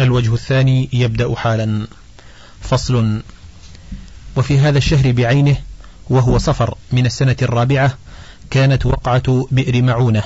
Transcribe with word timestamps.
الوجه 0.00 0.34
الثاني 0.34 0.88
يبدأ 0.92 1.34
حالا. 1.34 1.86
فصل. 2.60 3.22
وفي 4.36 4.58
هذا 4.58 4.78
الشهر 4.78 5.12
بعينه 5.12 5.56
وهو 6.10 6.38
صفر 6.38 6.74
من 6.92 7.06
السنة 7.06 7.36
الرابعة 7.42 7.94
كانت 8.50 8.86
وقعة 8.86 9.46
بئر 9.50 9.82
معونة 9.82 10.22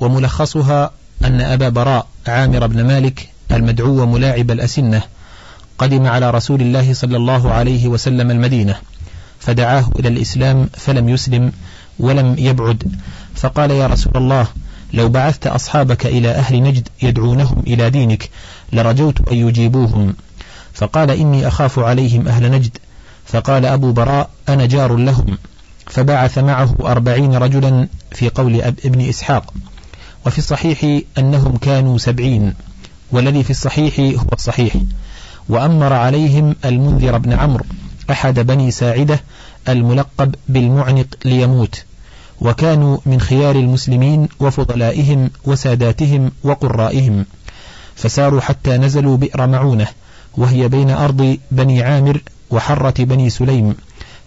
وملخصها 0.00 0.90
أن 1.24 1.40
أبا 1.40 1.68
براء 1.68 2.06
عامر 2.26 2.66
بن 2.66 2.84
مالك 2.84 3.28
المدعو 3.52 4.06
ملاعب 4.06 4.50
الأسنة 4.50 5.02
قدم 5.78 6.06
على 6.06 6.30
رسول 6.30 6.60
الله 6.60 6.94
صلى 6.94 7.16
الله 7.16 7.52
عليه 7.52 7.88
وسلم 7.88 8.30
المدينة 8.30 8.76
فدعاه 9.40 9.90
إلى 9.98 10.08
الإسلام 10.08 10.68
فلم 10.72 11.08
يسلم 11.08 11.52
ولم 11.98 12.34
يبعد. 12.38 12.92
فقال 13.34 13.70
يا 13.70 13.86
رسول 13.86 14.12
الله 14.16 14.46
لو 14.92 15.08
بعثت 15.08 15.46
أصحابك 15.46 16.06
إلى 16.06 16.30
أهل 16.30 16.62
نجد 16.62 16.88
يدعونهم 17.02 17.62
إلى 17.66 17.90
دينك 17.90 18.30
لرجوت 18.74 19.28
أن 19.28 19.36
يجيبوهم. 19.36 20.14
فقال 20.74 21.10
إني 21.10 21.48
أخاف 21.48 21.78
عليهم 21.78 22.28
أهل 22.28 22.50
نجد. 22.50 22.78
فقال 23.26 23.66
أبو 23.66 23.92
براء 23.92 24.30
أنا 24.48 24.66
جار 24.66 24.96
لهم. 24.96 25.38
فبعث 25.86 26.38
معه 26.38 26.74
أربعين 26.80 27.34
رجلا 27.34 27.88
في 28.12 28.28
قول 28.28 28.60
ابن 28.62 29.00
إسحاق. 29.08 29.54
وفي 30.26 30.38
الصحيح 30.38 31.00
أنهم 31.18 31.56
كانوا 31.56 31.98
سبعين. 31.98 32.54
والذي 33.12 33.42
في 33.42 33.50
الصحيح 33.50 34.00
هو 34.00 34.28
الصحيح. 34.32 34.76
وأمر 35.48 35.92
عليهم 35.92 36.56
المنذر 36.64 37.18
بن 37.18 37.32
عمرو 37.32 37.64
أحد 38.10 38.40
بني 38.40 38.70
ساعدة 38.70 39.20
الملقب 39.68 40.34
بالمعنق 40.48 41.06
ليموت. 41.24 41.84
وكانوا 42.40 42.98
من 43.06 43.20
خيار 43.20 43.56
المسلمين 43.56 44.28
وفضلائهم 44.40 45.30
وساداتهم 45.44 46.32
وقرائهم. 46.44 47.24
فساروا 47.96 48.40
حتى 48.40 48.76
نزلوا 48.76 49.16
بئر 49.16 49.46
معونة 49.46 49.86
وهي 50.36 50.68
بين 50.68 50.90
أرض 50.90 51.38
بني 51.50 51.82
عامر 51.82 52.20
وحرة 52.50 53.04
بني 53.04 53.30
سليم. 53.30 53.76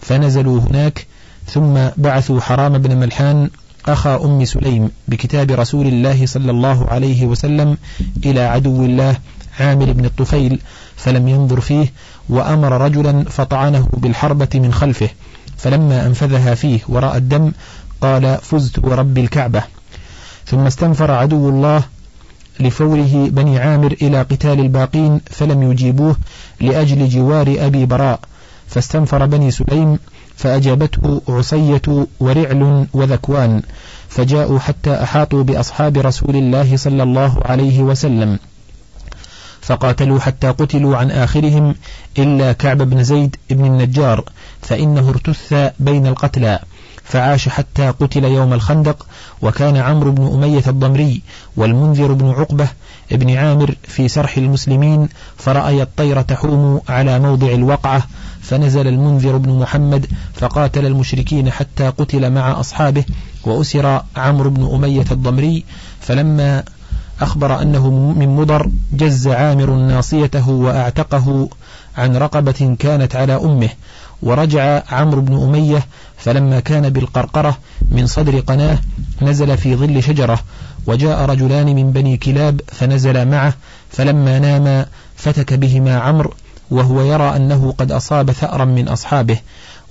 فنزلوا 0.00 0.60
هناك 0.60 1.06
ثم 1.46 1.78
بعثوا 1.96 2.40
حرام 2.40 2.78
بن 2.78 2.96
ملحان 2.96 3.50
أخا 3.86 4.24
أم 4.24 4.44
سليم 4.44 4.90
بكتاب 5.08 5.50
رسول 5.50 5.86
الله 5.86 6.26
صلى 6.26 6.50
الله 6.50 6.86
عليه 6.88 7.26
وسلم 7.26 7.76
إلى 8.24 8.40
عدو 8.40 8.84
الله 8.84 9.16
عامر 9.60 9.92
بن 9.92 10.04
الطفيل 10.04 10.60
فلم 10.96 11.28
ينظر 11.28 11.60
فيه 11.60 11.92
وأمر 12.28 12.80
رجلا 12.80 13.24
فطعنه 13.24 13.88
بالحربة 13.92 14.48
من 14.54 14.72
خلفه. 14.72 15.08
فلما 15.56 16.06
أنفذها 16.06 16.54
فيه 16.54 16.80
وراء 16.88 17.16
الدم 17.16 17.52
قال 18.00 18.38
فزت 18.42 18.78
ورب 18.78 19.18
الكعبة. 19.18 19.62
ثم 20.46 20.66
استنفر 20.66 21.10
عدو 21.10 21.48
الله 21.48 21.82
لفوره 22.60 23.28
بني 23.28 23.58
عامر 23.58 23.92
إلى 24.02 24.22
قتال 24.22 24.60
الباقين 24.60 25.20
فلم 25.30 25.72
يجيبوه 25.72 26.16
لأجل 26.60 27.08
جوار 27.08 27.56
أبي 27.58 27.86
براء 27.86 28.20
فاستنفر 28.68 29.26
بني 29.26 29.50
سليم 29.50 29.98
فأجابته 30.36 31.22
عصية 31.28 32.06
ورعل 32.20 32.86
وذكوان 32.92 33.62
فجاءوا 34.08 34.58
حتى 34.58 35.02
أحاطوا 35.02 35.42
بأصحاب 35.42 35.98
رسول 35.98 36.36
الله 36.36 36.76
صلى 36.76 37.02
الله 37.02 37.40
عليه 37.44 37.82
وسلم 37.82 38.38
فقاتلوا 39.60 40.20
حتى 40.20 40.48
قتلوا 40.48 40.96
عن 40.96 41.10
آخرهم 41.10 41.74
إلا 42.18 42.52
كعب 42.52 42.78
بن 42.78 43.04
زيد 43.04 43.36
بن 43.50 43.64
النجار 43.64 44.24
فإنه 44.62 45.08
ارتث 45.08 45.54
بين 45.80 46.06
القتلى. 46.06 46.58
فعاش 47.08 47.48
حتى 47.48 47.90
قتل 47.90 48.24
يوم 48.24 48.52
الخندق 48.52 49.06
وكان 49.42 49.76
عمرو 49.76 50.12
بن 50.12 50.26
أمية 50.26 50.62
الضمري 50.66 51.22
والمنذر 51.56 52.12
بن 52.12 52.30
عقبة 52.30 52.68
ابن 53.12 53.36
عامر 53.36 53.74
في 53.82 54.08
سرح 54.08 54.36
المسلمين 54.36 55.08
فرأي 55.36 55.82
الطير 55.82 56.22
تحوم 56.22 56.80
على 56.88 57.18
موضع 57.18 57.52
الوقعة 57.52 58.02
فنزل 58.42 58.88
المنذر 58.88 59.36
بن 59.36 59.58
محمد 59.58 60.06
فقاتل 60.34 60.86
المشركين 60.86 61.50
حتى 61.50 61.88
قتل 61.88 62.30
مع 62.30 62.60
أصحابه 62.60 63.04
وأسر 63.44 64.02
عمرو 64.16 64.50
بن 64.50 64.74
أمية 64.74 65.06
الضمري 65.10 65.64
فلما 66.00 66.62
أخبر 67.20 67.62
أنه 67.62 67.90
من 67.90 68.36
مضر 68.36 68.70
جز 68.92 69.28
عامر 69.28 69.70
ناصيته 69.70 70.50
وأعتقه 70.50 71.48
عن 71.96 72.16
رقبة 72.16 72.76
كانت 72.78 73.16
على 73.16 73.36
أمه 73.36 73.68
ورجع 74.22 74.82
عمرو 74.92 75.20
بن 75.20 75.34
أمية 75.42 75.86
فلما 76.18 76.60
كان 76.60 76.90
بالقرقرة 76.90 77.58
من 77.90 78.06
صدر 78.06 78.40
قناة 78.40 78.78
نزل 79.22 79.58
في 79.58 79.76
ظل 79.76 80.02
شجرة 80.02 80.38
وجاء 80.86 81.24
رجلان 81.24 81.66
من 81.74 81.92
بني 81.92 82.16
كلاب 82.16 82.60
فنزل 82.66 83.28
معه 83.28 83.54
فلما 83.90 84.38
نام 84.38 84.86
فتك 85.16 85.54
بهما 85.54 85.98
عمرو 85.98 86.34
وهو 86.70 87.02
يرى 87.02 87.36
أنه 87.36 87.74
قد 87.78 87.92
أصاب 87.92 88.32
ثأرا 88.32 88.64
من 88.64 88.88
أصحابه. 88.88 89.38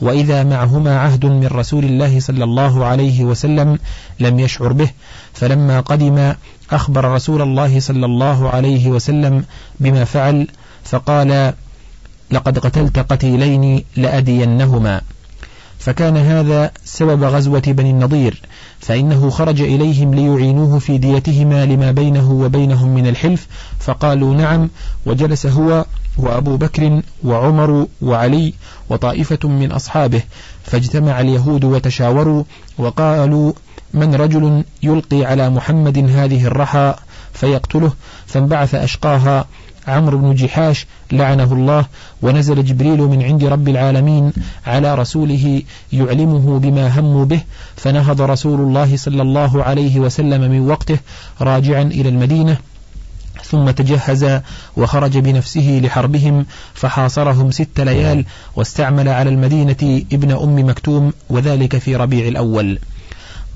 وإذا 0.02 0.44
معهما 0.44 1.00
عهد 1.00 1.26
من 1.26 1.48
رسول 1.48 1.86
الله 1.86 2.20
صلى 2.20 2.44
الله 2.44 2.86
عليه 2.86 3.24
وسلم 3.24 3.80
لم 4.20 4.40
يشعر 4.40 4.74
به. 4.74 4.90
فلما 5.34 5.80
قدم 5.80 6.34
أخبر 6.72 7.06
رسول 7.06 7.42
الله 7.42 7.80
صلى 7.80 8.06
الله 8.06 8.50
عليه 8.50 8.88
وسلم 8.88 9.44
بما 9.80 10.04
فعل 10.04 10.48
فقال 10.84 11.54
لقد 12.32 12.60
قتلت 12.60 13.00
قتيلين 13.00 13.84
لأدينهما. 13.96 15.02
فكان 15.80 16.18
هذا 16.18 16.72
سبب 16.86 17.24
غزوة 17.24 17.64
بني 17.68 17.92
النضير 17.92 18.42
فإنه 18.80 19.30
خرج 19.30 19.62
إليهم 19.62 20.14
ليعينوه 20.14 20.80
في 20.80 20.98
ديتهما 20.98 21.66
لما 21.66 21.92
بينه 21.92 22.32
وبينهم 22.32 22.90
من 22.90 23.08
الحلف 23.08 23.48
فقالوا 23.80 24.36
نعم 24.36 24.70
وجلس 25.06 25.46
هو 25.46 25.86
وأبو 26.18 26.58
بكر 26.58 27.02
وعمر 27.24 27.88
وعلي 28.02 28.54
وطائفة 28.90 29.50
من 29.50 29.72
أصحابه 29.72 30.22
فاجتمع 30.64 31.20
اليهود 31.20 31.64
وتشاوروا 31.64 32.44
وقالوا 32.78 33.54
من 33.94 34.16
رجل 34.16 34.64
يلقي 34.84 35.26
على 35.26 35.50
محمد 35.50 35.98
هذه 35.98 36.46
الرحى 36.46 36.96
فيقتله 37.34 37.92
فانبعث 38.28 38.76
أشقاها 38.76 39.46
عمرو 39.88 40.18
بن 40.18 40.36
جحاش 40.36 40.86
لعنه 41.12 41.54
الله 41.54 41.86
ونزل 42.22 42.66
جبريل 42.66 43.02
من 43.02 43.24
عند 43.24 43.44
رب 43.44 43.70
العالمين 43.70 44.34
على 44.68 44.96
رسوله 44.96 45.62
يعلمه 45.94 46.60
بما 46.60 47.00
هموا 47.00 47.26
به 47.26 47.42
فنهض 47.76 48.22
رسول 48.22 48.60
الله 48.60 48.98
صلى 48.98 49.22
الله 49.22 49.64
عليه 49.64 50.00
وسلم 50.00 50.52
من 50.52 50.70
وقته 50.70 50.98
راجعا 51.42 51.82
إلى 51.82 52.10
المدينة 52.10 52.58
ثم 53.44 53.70
تجهز 53.70 54.42
وخرج 54.78 55.18
بنفسه 55.18 55.80
لحربهم 55.84 56.46
فحاصرهم 56.74 57.52
ست 57.52 57.80
ليال 57.80 58.26
واستعمل 58.56 59.10
على 59.10 59.30
المدينة 59.30 60.02
ابن 60.14 60.32
أم 60.32 60.70
مكتوم 60.70 61.14
وذلك 61.30 61.78
في 61.78 61.96
ربيع 61.96 62.28
الأول. 62.28 62.80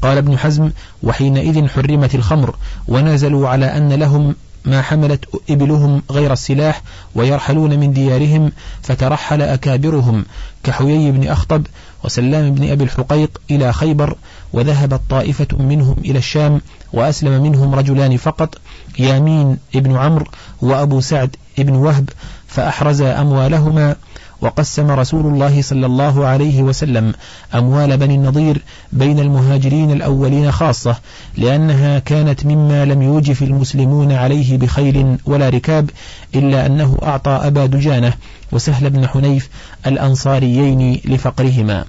قال 0.02 0.18
ابن 0.18 0.38
حزم 0.38 0.72
وحينئذ 1.04 1.68
حرمت 1.68 2.16
الخمر 2.16 2.56
ونزلوا 2.88 3.50
على 3.50 3.66
أن 3.66 3.94
لهم 3.94 4.36
ما 4.66 4.82
حملت 4.82 5.26
إبلهم 5.50 6.02
غير 6.12 6.34
السلاح 6.34 6.82
ويرحلون 7.16 7.80
من 7.80 7.94
ديارهم 7.94 8.52
فترحل 8.82 9.42
أكابرهم 9.42 10.26
كحيي 10.64 11.12
بن 11.12 11.28
أخطب 11.28 11.68
وسلام 12.04 12.54
بن 12.54 12.70
أبي 12.72 12.84
الحقيق 12.84 13.42
إلى 13.52 13.74
خيبر 13.74 14.16
وذهبت 14.54 15.02
طائفة 15.10 15.48
منهم 15.60 15.96
إلى 16.06 16.18
الشام 16.18 16.62
وأسلم 16.94 17.44
منهم 17.44 17.76
رجلان 17.76 18.18
فقط 18.18 18.56
يامين 19.00 19.58
ابن 19.76 19.98
عمرو 19.98 20.26
وأبو 20.62 21.02
سعد 21.02 21.36
ابن 21.60 21.74
وهب 21.74 22.10
فأحرز 22.48 23.02
أموالهما 23.02 23.96
وقسم 24.42 24.92
رسول 24.92 25.26
الله 25.26 25.62
صلى 25.62 25.86
الله 25.86 26.26
عليه 26.26 26.64
وسلم 26.64 27.14
أموال 27.56 27.98
بني 27.98 28.16
النضير 28.16 28.62
بين 28.94 29.20
المهاجرين 29.20 29.92
الأولين 29.92 30.52
خاصة 30.52 30.96
لأنها 31.38 32.00
كانت 32.00 32.46
مما 32.46 32.86
لم 32.86 33.02
يوجف 33.02 33.44
المسلمون 33.44 34.12
عليه 34.12 34.58
بخيل 34.58 35.18
ولا 35.26 35.50
ركاب 35.50 35.90
إلا 36.36 36.66
أنه 36.66 36.98
أعطى 37.04 37.32
أبا 37.32 37.66
دجانة 37.66 38.14
وسهل 38.52 38.90
بن 38.90 39.08
حنيف 39.08 39.50
الأنصاريين 39.88 41.02
لفقرهما. 41.06 41.86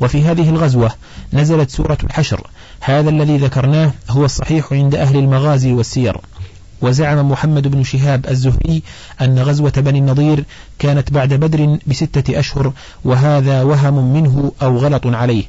وفي 0.00 0.22
هذه 0.22 0.50
الغزوة 0.50 0.90
نزلت 1.32 1.70
سورة 1.70 1.98
الحشر 2.04 2.46
هذا 2.80 3.10
الذي 3.10 3.36
ذكرناه 3.36 3.90
هو 4.10 4.24
الصحيح 4.24 4.72
عند 4.72 4.94
أهل 4.94 5.16
المغازي 5.16 5.72
والسير. 5.72 6.20
وزعم 6.82 7.30
محمد 7.30 7.68
بن 7.68 7.84
شهاب 7.84 8.26
الزهري 8.26 8.82
أن 9.20 9.38
غزوة 9.38 9.72
بني 9.76 9.98
النضير 9.98 10.44
كانت 10.78 11.12
بعد 11.12 11.34
بدر 11.34 11.78
بستة 11.86 12.38
أشهر 12.38 12.72
وهذا 13.04 13.62
وهم 13.62 14.12
منه 14.14 14.52
أو 14.62 14.76
غلط 14.78 15.06
عليه. 15.06 15.44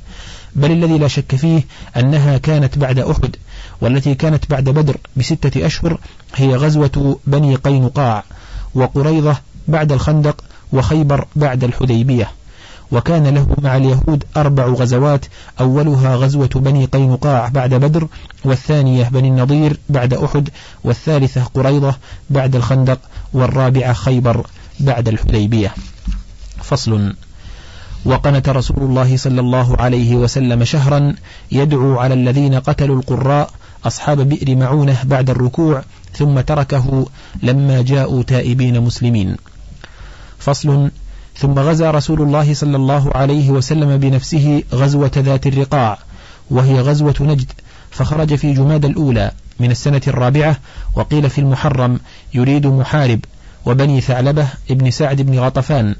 بل 0.55 0.71
الذي 0.71 0.97
لا 0.97 1.07
شك 1.07 1.35
فيه 1.35 1.65
أنها 1.97 2.37
كانت 2.37 2.77
بعد 2.77 2.99
أحد 2.99 3.35
والتي 3.81 4.15
كانت 4.15 4.49
بعد 4.49 4.63
بدر 4.63 4.97
بستة 5.15 5.65
أشهر 5.65 5.99
هي 6.35 6.55
غزوة 6.55 7.19
بني 7.27 7.55
قينقاع 7.55 8.23
وقريضة 8.75 9.37
بعد 9.67 9.91
الخندق 9.91 10.43
وخيبر 10.73 11.25
بعد 11.35 11.63
الحديبية. 11.63 12.31
وكان 12.91 13.27
له 13.27 13.47
مع 13.61 13.77
اليهود 13.77 14.23
أربع 14.37 14.65
غزوات 14.65 15.25
أولها 15.59 16.15
غزوة 16.15 16.49
بني 16.55 16.85
قينقاع 16.85 17.47
بعد 17.47 17.73
بدر 17.73 18.07
والثانية 18.43 19.09
بني 19.09 19.27
النضير 19.27 19.79
بعد 19.89 20.13
أحد 20.13 20.49
والثالثة 20.83 21.43
قريضة 21.43 21.95
بعد 22.29 22.55
الخندق 22.55 22.99
والرابعة 23.33 23.93
خيبر 23.93 24.45
بعد 24.79 25.07
الحديبية. 25.07 25.73
فصل. 26.63 27.13
وقنت 28.05 28.49
رسول 28.49 28.83
الله 28.83 29.17
صلى 29.17 29.41
الله 29.41 29.77
عليه 29.79 30.15
وسلم 30.15 30.63
شهرا 30.63 31.15
يدعو 31.51 31.99
على 31.99 32.13
الذين 32.13 32.55
قتلوا 32.55 32.95
القراء 32.95 33.51
أصحاب 33.85 34.21
بئر 34.29 34.55
معونة 34.55 35.03
بعد 35.03 35.29
الركوع 35.29 35.83
ثم 36.13 36.39
تركه 36.39 37.05
لما 37.43 37.81
جاءوا 37.81 38.23
تائبين 38.23 38.81
مسلمين. 38.81 39.35
فصل. 40.39 40.91
ثم 41.39 41.59
غزا 41.59 41.91
رسول 41.91 42.21
الله 42.21 42.53
صلى 42.53 42.75
الله 42.75 43.11
عليه 43.15 43.49
وسلم 43.49 43.97
بنفسه 43.97 44.63
غزوة 44.73 45.11
ذات 45.17 45.47
الرقاع 45.47 45.97
وهي 46.51 46.81
غزوة 46.81 47.15
نجد 47.21 47.51
فخرج 47.91 48.35
في 48.35 48.53
جماد 48.53 48.85
الأولى 48.85 49.31
من 49.59 49.71
السنة 49.71 50.01
الرابعة 50.07 50.57
وقيل 50.95 51.29
في 51.29 51.41
المحرم 51.41 51.99
يريد 52.33 52.67
محارب 52.67 53.19
وبني 53.65 54.01
ثعلبة 54.01 54.47
ابن 54.71 54.91
سعد 54.91 55.21
بن 55.21 55.39
غطفان 55.39 55.95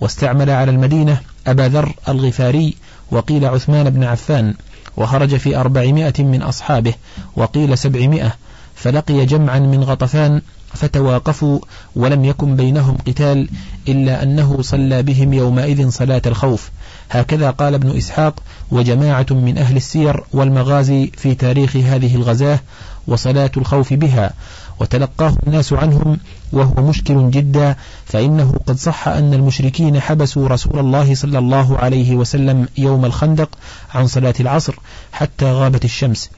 واستعمل 0.00 0.50
على 0.50 0.70
المدينة 0.70 1.20
أبا 1.46 1.68
ذر 1.68 1.92
الغفاري 2.08 2.76
وقيل 3.10 3.44
عثمان 3.44 3.90
بن 3.90 4.04
عفان 4.04 4.54
وخرج 4.96 5.36
في 5.36 5.56
أربعمائة 5.56 6.22
من 6.22 6.42
أصحابه 6.42 6.94
وقيل 7.36 7.78
سبعمائة 7.78 8.34
فلقي 8.74 9.26
جمعا 9.26 9.58
من 9.58 9.84
غطفان 9.84 10.42
فتواقفوا 10.74 11.58
ولم 11.96 12.24
يكن 12.24 12.56
بينهم 12.56 12.96
قتال 13.06 13.48
إلا 13.88 14.22
أنه 14.22 14.62
صلى 14.62 15.02
بهم 15.02 15.32
يومئذ 15.32 15.88
صلاة 15.90 16.22
الخوف. 16.26 16.70
هكذا 17.10 17.50
قال 17.50 17.74
ابن 17.74 17.96
إسحاق 17.96 18.42
وجماعة 18.70 19.26
من 19.30 19.58
أهل 19.58 19.76
السير 19.76 20.24
والمغازي 20.32 21.12
في 21.16 21.34
تاريخ 21.34 21.76
هذه 21.76 22.14
الغزاة 22.14 22.60
وصلاة 23.06 23.50
الخوف 23.56 23.92
بها 23.92 24.32
وتلقاه 24.80 25.34
الناس 25.46 25.72
عنهم 25.72 26.18
وهو 26.52 26.88
مشكل 26.88 27.30
جدا 27.30 27.76
فإنه 28.06 28.54
قد 28.66 28.76
صح 28.76 29.08
أن 29.08 29.34
المشركين 29.34 30.00
حبسوا 30.00 30.48
رسول 30.48 30.78
الله 30.78 31.14
صلى 31.14 31.38
الله 31.38 31.78
عليه 31.78 32.14
وسلم 32.14 32.68
يوم 32.78 33.04
الخندق 33.04 33.48
عن 33.94 34.06
صلاة 34.06 34.34
العصر 34.40 34.74
حتى 35.12 35.52
غابت 35.52 35.84
الشمس. 35.84 36.30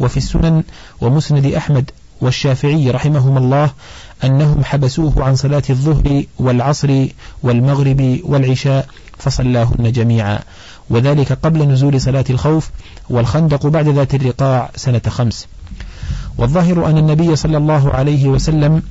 وفي 0.00 0.16
السنن 0.16 0.62
ومسند 1.00 1.46
أحمد 1.46 1.90
والشافعي 2.20 2.90
رحمهما 2.90 3.38
الله 3.38 3.70
أنهم 4.24 4.64
حبسوه 4.64 5.24
عن 5.24 5.36
صلاة 5.36 5.62
الظهر 5.70 6.24
والعصر 6.38 7.06
والمغرب 7.42 8.20
والعشاء 8.24 8.86
فصلاهن 9.18 9.92
جميعا. 9.92 10.38
وذلك 10.90 11.32
قبل 11.32 11.68
نزول 11.68 12.00
صلاة 12.00 12.24
الخوف 12.30 12.70
والخندق 13.10 13.66
بعد 13.66 13.88
ذات 13.88 14.14
الرقاع 14.14 14.70
سنة 14.76 15.02
خمس. 15.08 15.46
والظاهر 16.38 16.86
أن 16.86 16.98
النبي 16.98 17.36
صلى 17.36 17.56
الله 17.56 17.90
عليه 17.90 18.28
وسلم 18.28 18.82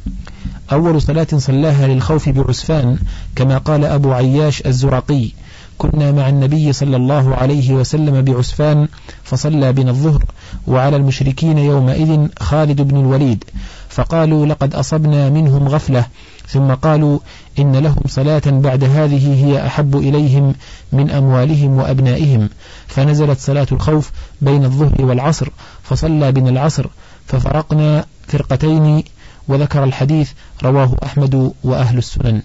أول 0.71 1.01
صلاة 1.01 1.27
صلاها 1.38 1.88
للخوف 1.88 2.29
بعسفان 2.29 2.97
كما 3.35 3.57
قال 3.57 3.85
أبو 3.85 4.13
عياش 4.13 4.65
الزرقي 4.65 5.31
كنا 5.77 6.12
مع 6.12 6.29
النبي 6.29 6.74
صلى 6.74 6.95
الله 6.95 7.35
عليه 7.35 7.74
وسلم 7.74 8.21
بعسفان 8.21 8.88
فصلى 9.24 9.74
بنا 9.74 9.91
الظهر 9.91 10.24
وعلى 10.68 10.95
المشركين 10.95 11.57
يومئذ 11.57 12.27
خالد 12.39 12.81
بن 12.81 12.97
الوليد. 12.97 13.44
فقالوا 13.89 14.45
لقد 14.45 14.75
أصبنا 14.75 15.29
منهم 15.29 15.68
غفلة. 15.68 16.06
ثم 16.47 16.74
قالوا 16.74 17.19
إن 17.59 17.75
لهم 17.75 18.01
صلاة 18.07 18.41
بعد 18.45 18.83
هذه 18.83 19.45
هي 19.45 19.68
أحب 19.68 19.95
إليهم 19.95 20.56
من 20.91 21.12
أموالهم 21.12 21.77
وأبنائهم. 21.77 22.50
فنزلت 22.88 23.39
صلاة 23.39 23.68
الخوف 23.71 24.12
بين 24.41 24.65
الظهر 24.65 25.06
والعصر 25.06 25.50
فصلى 25.83 26.31
بنا 26.31 26.50
العصر 26.50 26.85
ففرقنا 27.27 28.06
فرقتين 28.27 29.03
وذكر 29.47 29.83
الحديث 29.83 30.31
رواه 30.63 30.95
أحمد 31.03 31.53
وأهل 31.63 31.97
السنن. 31.97 32.41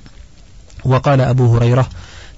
وقال 0.84 1.20
أبو 1.20 1.56
هريرة 1.56 1.88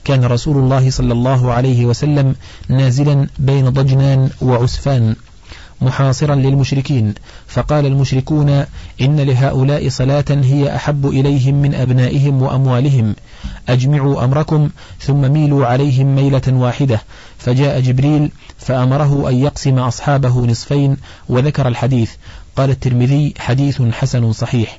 كان 0.05 0.25
رسول 0.25 0.56
الله 0.56 0.91
صلى 0.91 1.12
الله 1.12 1.53
عليه 1.53 1.85
وسلم 1.85 2.35
نازلا 2.69 3.27
بين 3.39 3.69
ضجنان 3.69 4.31
وعسفان 4.43 5.17
محاصرا 5.81 6.35
للمشركين. 6.35 7.15
فقال 7.47 7.87
المشركون 7.87 8.65
إن 9.01 9.21
لهؤلاء 9.21 9.89
صلاة 9.89 10.25
هي 10.31 10.77
أحب 10.77 11.06
إليهم 11.06 11.55
من 11.55 11.75
أبنائهم 11.75 12.43
وأموالهم. 12.43 13.15
أجمعوا 13.69 14.25
أمركم 14.25 14.71
ثم 15.01 15.33
ميلوا 15.33 15.67
عليهم 15.67 16.17
ميلة 16.17 16.43
واحدة. 16.49 17.03
فجاء 17.39 17.81
جبريل 17.81 18.31
فأمره 18.59 19.29
أن 19.29 19.35
يقسم 19.35 19.79
أصحابه 19.79 20.47
نصفين 20.47 20.97
وذكر 21.29 21.69
الحديث. 21.69 22.11
قال 22.56 22.71
الترمذي 22.71 23.35
حديث 23.39 23.83
حسن 23.83 24.33
صحيح. 24.33 24.79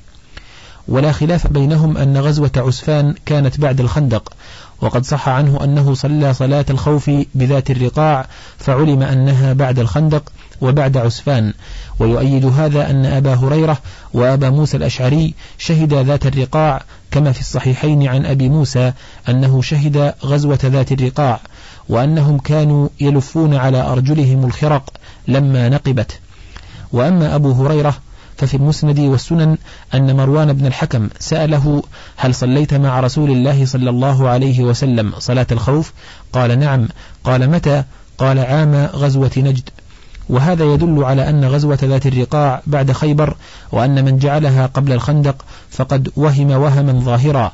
ولا 0.88 1.12
خلاف 1.12 1.46
بينهم 1.46 1.96
أن 1.96 2.16
غزوة 2.16 2.50
عسفان 2.56 3.14
كانت 3.26 3.60
بعد 3.60 3.80
الخندق. 3.80 4.32
وقد 4.80 5.04
صح 5.04 5.28
عنه 5.28 5.64
أنه 5.64 5.94
صلى 5.94 6.34
صلاة 6.34 6.64
الخوف 6.70 7.10
بذات 7.34 7.70
الرقاع 7.70 8.26
فعلم 8.58 9.02
أنها 9.02 9.52
بعد 9.52 9.78
الخندق 9.78 10.32
وبعد 10.60 10.96
عسفان. 10.96 11.54
ويؤيد 11.98 12.44
هذا 12.44 12.90
أن 12.90 13.06
أبا 13.06 13.34
هريرة 13.34 13.78
وأبا 14.12 14.50
موسى 14.50 14.76
الأشعري 14.76 15.34
شهد 15.58 15.94
ذات 15.94 16.26
الرقاع 16.26 16.82
كما 17.10 17.32
في 17.32 17.40
الصحيحين 17.40 18.08
عن 18.08 18.26
أبي 18.26 18.48
موسى 18.48 18.92
أنه 19.28 19.62
شهد 19.62 20.14
غزوة 20.24 20.58
ذات 20.64 20.92
الرقاع 20.92 21.40
وأنهم 21.88 22.38
كانوا 22.38 22.88
يلفون 23.00 23.54
على 23.54 23.80
أرجلهم 23.80 24.44
الخرق 24.44 24.92
لما 25.28 25.68
نقبت. 25.68 26.18
وأما 26.92 27.34
أبو 27.34 27.52
هريرة 27.52 27.94
ففي 28.36 28.56
المسند 28.56 28.98
والسنن 28.98 29.56
أن 29.94 30.16
مروان 30.16 30.52
بن 30.52 30.66
الحكم 30.66 31.08
سأله 31.18 31.82
هل 32.16 32.34
صليت 32.34 32.74
مع 32.74 33.00
رسول 33.00 33.30
الله 33.30 33.66
صلى 33.66 33.90
الله 33.90 34.28
عليه 34.28 34.64
وسلم 34.64 35.12
صلاة 35.18 35.46
الخوف؟ 35.52 35.92
قال 36.32 36.58
نعم. 36.58 36.88
قال 37.24 37.50
متى؟ 37.50 37.84
قال 38.18 38.38
عام 38.38 38.74
غزوة 38.74 39.30
نجد. 39.36 39.68
وهذا 40.28 40.64
يدل 40.64 41.04
على 41.04 41.28
أن 41.28 41.44
غزوة 41.44 41.78
ذات 41.82 42.06
الرقاع 42.06 42.62
بعد 42.66 42.92
خيبر 42.92 43.36
وأن 43.72 44.04
من 44.04 44.18
جعلها 44.18 44.66
قبل 44.66 44.92
الخندق 44.92 45.44
فقد 45.70 46.10
وهم 46.16 46.50
وهما 46.50 46.92
ظاهرا. 46.92 47.52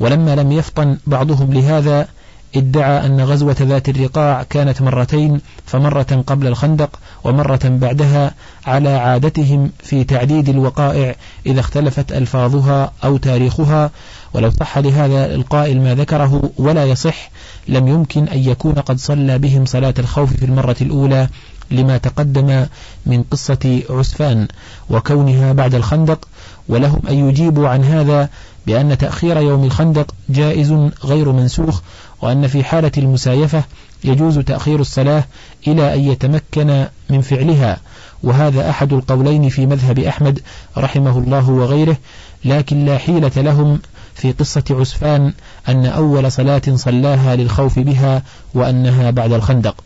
ولما 0.00 0.34
لم 0.34 0.52
يفطن 0.52 0.98
بعضهم 1.06 1.52
لهذا 1.52 2.08
ادعى 2.56 3.06
أن 3.06 3.20
غزوة 3.20 3.56
ذات 3.60 3.88
الرقاع 3.88 4.42
كانت 4.42 4.82
مرتين 4.82 5.40
فمرة 5.66 6.24
قبل 6.26 6.46
الخندق 6.46 6.98
ومرة 7.24 7.60
بعدها 7.64 8.34
على 8.66 8.88
عادتهم 8.88 9.70
في 9.78 10.04
تعديد 10.04 10.48
الوقائع 10.48 11.14
إذا 11.46 11.60
اختلفت 11.60 12.12
ألفاظها 12.12 12.92
أو 13.04 13.16
تاريخها. 13.16 13.90
ولو 14.34 14.50
صح 14.50 14.78
لهذا 14.78 15.34
القائل 15.34 15.80
ما 15.80 15.94
ذكره 15.94 16.50
ولا 16.58 16.84
يصح 16.84 17.30
لم 17.68 17.88
يمكن 17.88 18.28
أن 18.28 18.38
يكون 18.38 18.74
قد 18.74 18.98
صلى 18.98 19.38
بهم 19.38 19.64
صلاة 19.64 19.94
الخوف 19.98 20.32
في 20.32 20.44
المرة 20.44 20.76
الأولى 20.80 21.28
لما 21.70 21.98
تقدم 21.98 22.66
من 23.06 23.22
قصة 23.22 23.82
عسفان 23.90 24.48
وكونها 24.90 25.52
بعد 25.52 25.74
الخندق. 25.74 26.28
ولهم 26.68 27.02
أن 27.08 27.28
يجيبوا 27.28 27.68
عن 27.68 27.84
هذا 27.84 28.28
بأن 28.66 28.98
تأخير 28.98 29.36
يوم 29.36 29.64
الخندق 29.64 30.14
جائز 30.28 30.72
غير 31.04 31.32
منسوخ 31.32 31.80
وأن 32.24 32.46
في 32.46 32.64
حالة 32.64 32.92
المسايفة 32.98 33.64
يجوز 34.04 34.38
تأخير 34.38 34.80
الصلاة 34.80 35.24
إلى 35.66 35.94
أن 35.94 36.00
يتمكن 36.00 36.86
من 37.10 37.20
فعلها 37.20 37.80
وهذا 38.22 38.70
أحد 38.70 38.92
القولين 38.92 39.48
في 39.48 39.66
مذهب 39.66 39.98
أحمد 39.98 40.40
رحمه 40.78 41.18
الله 41.18 41.50
وغيره 41.50 41.96
لكن 42.44 42.84
لا 42.84 42.98
حيلة 42.98 43.30
لهم 43.36 43.80
في 44.14 44.32
قصة 44.32 44.64
عسفان 44.70 45.32
أن 45.68 45.86
أول 45.86 46.32
صلاة 46.32 46.62
صلاها 46.74 47.36
للخوف 47.36 47.78
بها 47.78 48.22
وأنها 48.54 49.10
بعد 49.10 49.32
الخندق. 49.32 49.76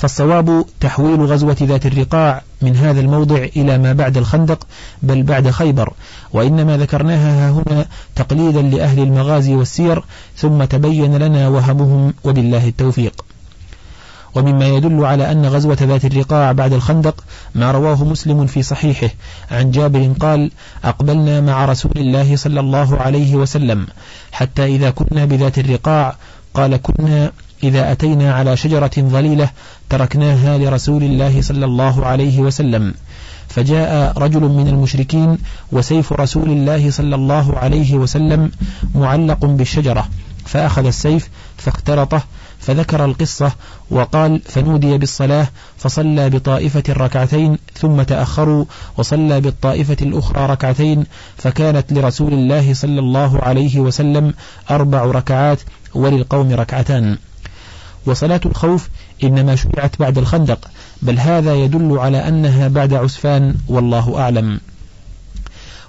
فالصواب 0.00 0.64
تحويل 0.80 1.20
غزوة 1.20 1.56
ذات 1.62 1.86
الرقاع 1.86 2.42
من 2.62 2.76
هذا 2.76 3.00
الموضع 3.00 3.36
إلى 3.56 3.78
ما 3.78 3.92
بعد 3.92 4.16
الخندق 4.16 4.66
بل 5.02 5.22
بعد 5.22 5.50
خيبر. 5.50 5.92
وإنما 6.32 6.76
ذكرناها 6.76 7.50
هنا 7.50 7.86
تقليدا 8.16 8.62
لأهل 8.62 9.02
المغازي 9.02 9.54
والسير 9.54 10.04
ثم 10.36 10.64
تبين 10.64 11.16
لنا 11.16 11.48
وهمهم 11.48 12.14
وبالله 12.24 12.68
التوفيق. 12.68 13.24
ومما 14.34 14.68
يدل 14.68 15.04
على 15.04 15.32
أن 15.32 15.46
غزوة 15.46 15.78
ذات 15.82 16.04
الرقاع 16.04 16.52
بعد 16.52 16.72
الخندق 16.72 17.24
ما 17.54 17.70
رواه 17.70 18.04
مسلم 18.04 18.46
في 18.46 18.62
صحيحه. 18.62 19.10
عن 19.50 19.70
جابر 19.70 20.12
قال 20.20 20.50
أقبلنا 20.84 21.40
مع 21.40 21.64
رسول 21.64 21.92
الله 21.96 22.36
صلى 22.36 22.60
الله 22.60 22.96
عليه 22.96 23.34
وسلم 23.34 23.86
حتى 24.32 24.64
إذا 24.64 24.90
كنا 24.90 25.24
بذات 25.24 25.58
الرقاع 25.58 26.16
قال 26.54 26.76
كنا 26.76 27.32
إذا 27.62 27.92
أتينا 27.92 28.34
على 28.34 28.56
شجرة 28.56 28.90
ظليلة 28.98 29.50
تركناها 29.90 30.58
لرسول 30.58 31.02
الله 31.02 31.42
صلى 31.42 31.64
الله 31.64 32.06
عليه 32.06 32.40
وسلم. 32.40 32.94
فجاء 33.48 34.18
رجل 34.18 34.40
من 34.40 34.68
المشركين 34.68 35.38
وسيف 35.72 36.12
رسول 36.12 36.50
الله 36.50 36.90
صلى 36.90 37.14
الله 37.14 37.58
عليه 37.58 37.94
وسلم 37.94 38.50
معلق 38.94 39.44
بالشجرة 39.44 40.08
فأخذ 40.46 40.86
السيف 40.86 41.28
فاختلطه 41.56 42.22
فذكر 42.60 43.04
القصة 43.04 43.52
وقال 43.90 44.40
فنودي 44.44 44.98
بالصلاة 44.98 45.48
فصلى 45.78 46.30
بطائفة 46.30 46.82
ركعتين 46.88 47.58
ثم 47.74 48.02
تأخروا 48.02 48.64
وصلى 48.96 49.40
بالطائفة 49.40 49.96
الأخرى 50.02 50.46
ركعتين 50.46 51.04
فكانت 51.36 51.92
لرسول 51.92 52.32
الله 52.32 52.74
صلى 52.74 53.00
الله 53.00 53.40
عليه 53.40 53.80
وسلم 53.80 54.34
أربع 54.70 55.04
ركعات 55.04 55.60
وللقوم 55.94 56.52
ركعتان. 56.52 57.18
وصلاة 58.06 58.40
الخوف 58.46 58.88
إنما 59.24 59.56
شرعت 59.56 59.98
بعد 59.98 60.18
الخندق 60.18 60.70
بل 61.02 61.18
هذا 61.18 61.54
يدل 61.54 61.98
على 61.98 62.28
أنها 62.28 62.68
بعد 62.68 62.94
عسفان 62.94 63.54
والله 63.68 64.18
أعلم. 64.18 64.60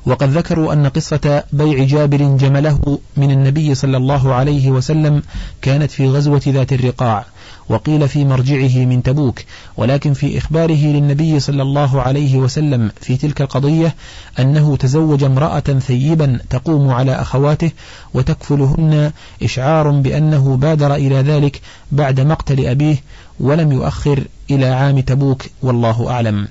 وقد 0.06 0.30
ذكروا 0.30 0.74
أن 0.74 0.88
قصة 0.88 1.44
بيع 1.53 1.84
جابر 1.84 2.18
جمله 2.38 3.00
من 3.18 3.32
النبي 3.32 3.75
صلى 3.75 3.98
الله 3.98 4.34
عليه 4.34 4.70
وسلم 4.70 5.24
كانت 5.62 5.91
في 5.91 6.08
غزوة 6.08 6.41
ذات 6.48 6.74
الرقاع. 6.74 7.25
وقيل 7.72 8.10
في 8.10 8.25
مرجعه 8.25 8.86
من 8.86 9.04
تبوك 9.04 9.40
ولكن 9.78 10.13
في 10.13 10.38
إخباره 10.38 10.86
للنبي 10.86 11.40
صلى 11.40 11.62
الله 11.62 12.01
عليه 12.01 12.38
وسلم 12.38 12.92
في 13.01 13.18
تلك 13.18 13.42
القضية 13.42 13.96
أنه 14.40 14.75
تزوج 14.75 15.24
امرأة 15.24 15.60
ثيبا 15.60 16.40
تقوم 16.50 16.90
على 16.90 17.12
أخواته 17.12 17.72
وتكفلهن 18.13 19.12
إشعار 19.44 19.92
بأنه 19.92 20.58
بادر 20.58 20.96
إلى 20.96 21.16
ذلك 21.16 21.62
بعد 21.92 22.20
مقتل 22.20 22.66
أبيه 22.66 22.98
ولم 23.40 23.72
يؤخر 23.72 24.24
إلى 24.51 24.66
عام 24.66 25.00
تبوك 25.00 25.46
والله 25.62 26.10
أعلم. 26.10 26.48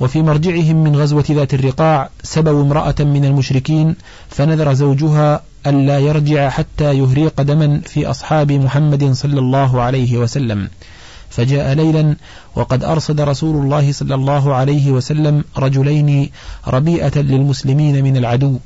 وفي 0.00 0.22
مرجعهم 0.22 0.84
من 0.84 0.96
غزوة 0.96 1.24
ذات 1.30 1.54
الرقاع 1.54 2.10
سبوا 2.22 2.62
امرأة 2.62 2.94
من 3.00 3.24
المشركين 3.24 3.96
فنذر 4.28 4.72
زوجها 4.72 5.42
ألا 5.66 5.98
يرجع 5.98 6.48
حتى 6.48 6.98
يهريق 6.98 7.42
دما 7.42 7.80
في 7.80 8.06
أصحاب 8.06 8.52
محمد 8.52 9.12
صلى 9.12 9.38
الله 9.38 9.80
عليه 9.82 10.18
وسلم. 10.18 10.68
فجاء 11.30 11.72
ليلا 11.72 12.16
وقد 12.56 12.84
أرصد 12.84 13.20
رسول 13.20 13.64
الله 13.64 13.92
صلى 13.92 14.14
الله 14.14 14.54
عليه 14.54 14.90
وسلم 14.90 15.44
رجلين 15.58 16.30
ربيئة 16.68 17.18
للمسلمين 17.18 18.04
من 18.04 18.16
العدو 18.16 18.58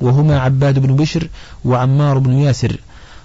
وهما 0.00 0.38
عباد 0.40 0.78
بن 0.78 0.96
بشر 0.96 1.28
وعمار 1.64 2.18
بن 2.18 2.32
ياسر. 2.32 2.76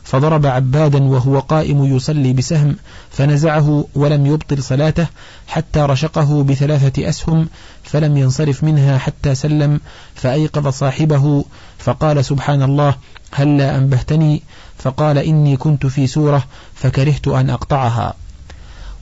فضرب 0.04 0.46
عبادا 0.46 1.04
وهو 1.04 1.40
قائم 1.40 1.96
يصلي 1.96 2.34
بسهم 2.34 2.76
فنزعه 3.12 3.86
ولم 3.96 4.26
يبطل 4.26 4.64
صلاته 4.64 5.08
حتى 5.48 5.80
رشقه 5.80 6.44
بثلاثة 6.44 7.10
أسهم 7.10 7.48
فلم 7.84 8.18
ينصرف 8.18 8.64
منها 8.64 8.98
حتى 8.98 9.36
سلم 9.36 9.80
فأيقظ 10.16 10.68
صاحبه 10.68 11.46
فقال 11.78 12.26
سبحان 12.26 12.64
الله 12.64 12.96
هلا 13.32 13.78
أنبهتني؟ 13.78 14.42
فقال 14.78 15.18
إني 15.18 15.58
كنت 15.58 15.86
في 15.86 16.08
سورة 16.08 16.44
فكرهت 16.76 17.28
أن 17.28 17.50
أقطعها. 17.50 18.14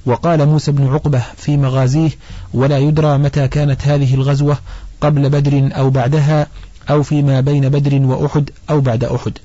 وقال 0.06 0.46
موسى 0.46 0.72
بن 0.72 0.88
عقبة 0.88 1.24
في 1.38 1.58
مغازيه 1.58 2.10
ولا 2.54 2.78
يدرى 2.78 3.18
متى 3.18 3.48
كانت 3.48 3.88
هذه 3.88 4.14
الغزوة 4.14 4.58
قبل 5.02 5.30
بدر 5.30 5.70
أو 5.78 5.90
بعدها 5.90 6.48
أو 6.90 7.04
فيما 7.04 7.42
بين 7.42 7.70
بدر 7.70 8.06
وأحد 8.06 8.50
أو 8.70 8.82
بعد 8.82 9.04
أحد. 9.04 9.38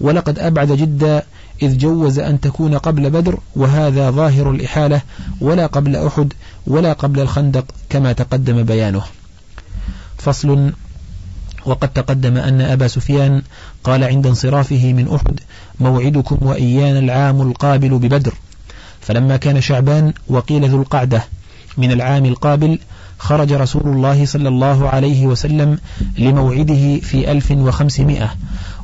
ولقد 0.00 0.38
أبعد 0.38 0.72
جدا 0.72 1.22
إذ 1.62 1.78
جوز 1.78 2.18
أن 2.18 2.40
تكون 2.40 2.78
قبل 2.78 3.10
بدر 3.10 3.38
وهذا 3.56 4.10
ظاهر 4.10 4.50
الإحالة 4.50 5.00
ولا 5.40 5.66
قبل 5.66 5.96
أحد 5.96 6.32
ولا 6.66 6.92
قبل 6.92 7.20
الخندق 7.20 7.64
كما 7.88 8.12
تقدم 8.12 8.62
بيانه. 8.62 9.02
فصل 10.18 10.72
وقد 11.66 11.88
تقدم 11.88 12.36
أن 12.36 12.60
أبا 12.60 12.88
سفيان 12.88 13.42
قال 13.84 14.04
عند 14.04 14.26
انصرافه 14.26 14.92
من 14.92 15.08
أحد 15.14 15.40
موعدكم 15.80 16.38
وإيانا 16.46 16.98
العام 16.98 17.42
القابل 17.42 17.98
ببدر. 17.98 18.34
فلما 19.00 19.36
كان 19.36 19.60
شعبان 19.60 20.12
وقيل 20.28 20.70
ذو 20.70 20.82
القعدة 20.82 21.24
من 21.76 21.92
العام 21.92 22.24
القابل 22.24 22.78
خرج 23.18 23.52
رسول 23.52 23.82
الله 23.82 24.26
صلى 24.26 24.48
الله 24.48 24.88
عليه 24.88 25.26
وسلم 25.26 25.78
لموعده 26.18 27.00
في 27.00 27.32
ألف 27.32 27.50
وخمسمائة 27.50 28.34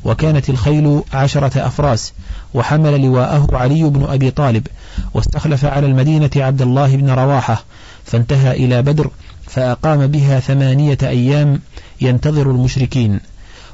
وكانت 0.07 0.49
الخيل 0.49 1.03
عشرة 1.13 1.67
أفراس 1.67 2.13
وحمل 2.53 3.01
لواءه 3.01 3.47
علي 3.51 3.83
بن 3.83 4.03
أبي 4.03 4.31
طالب 4.31 4.67
واستخلف 5.13 5.65
على 5.65 5.87
المدينة 5.87 6.29
عبد 6.35 6.61
الله 6.61 6.95
بن 6.95 7.09
رواحة 7.09 7.63
فانتهى 8.05 8.51
إلى 8.51 8.81
بدر 8.81 9.09
فأقام 9.47 10.07
بها 10.07 10.39
ثمانية 10.39 10.97
أيام 11.03 11.59
ينتظر 12.01 12.51
المشركين. 12.51 13.19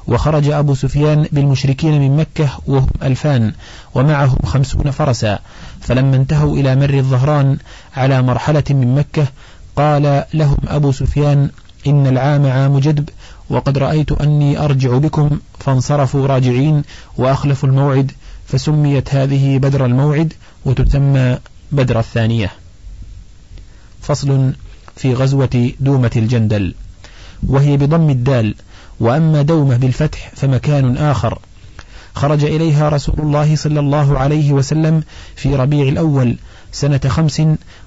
وخرج 0.06 0.48
أبو 0.48 0.74
سفيان 0.74 1.26
بالمشركين 1.32 2.00
من 2.00 2.16
مكة 2.16 2.48
وهم 2.66 2.88
ألفان 3.02 3.52
ومعهم 3.94 4.38
خمسون 4.44 4.90
فرسا. 4.90 5.38
فلما 5.80 6.16
انتهوا 6.16 6.56
إلى 6.56 6.76
مر 6.76 6.94
الظهران 6.94 7.58
على 7.96 8.22
مرحلة 8.22 8.64
من 8.70 8.94
مكة 8.94 9.26
قال 9.76 10.24
لهم 10.34 10.56
أبو 10.68 10.92
سفيان 10.92 11.50
إن 11.86 12.06
العام 12.06 12.46
عام 12.46 12.78
جدب 12.78 13.08
وقد 13.50 13.78
رأيت 13.78 14.12
أني 14.12 14.58
أرجع 14.58 14.98
بكم 14.98 15.38
فانصرفوا 15.58 16.26
راجعين 16.26 16.82
وأخلفوا 17.16 17.68
الموعد 17.68 18.12
فسميت 18.46 19.14
هذه 19.14 19.58
بدر 19.58 19.86
الموعد 19.86 20.32
وتسمى 20.64 21.38
بدر 21.72 21.98
الثانية. 21.98 22.52
فصل 24.00 24.52
في 24.96 25.14
غزوة 25.14 25.72
دومة 25.80 26.10
الجندل. 26.16 26.74
وهي 27.46 27.76
بضم 27.76 28.10
الدال 28.10 28.54
وأما 29.00 29.42
دومة 29.42 29.76
بالفتح 29.76 30.30
فمكان 30.36 30.96
آخر. 30.96 31.38
خرج 32.14 32.44
إليها 32.44 32.88
رسول 32.88 33.14
الله 33.18 33.56
صلى 33.56 33.80
الله 33.80 34.18
عليه 34.18 34.52
وسلم 34.52 35.02
في 35.36 35.54
ربيع 35.54 35.88
الأول 35.88 36.36
سنة 36.72 37.00
خمس 37.08 37.42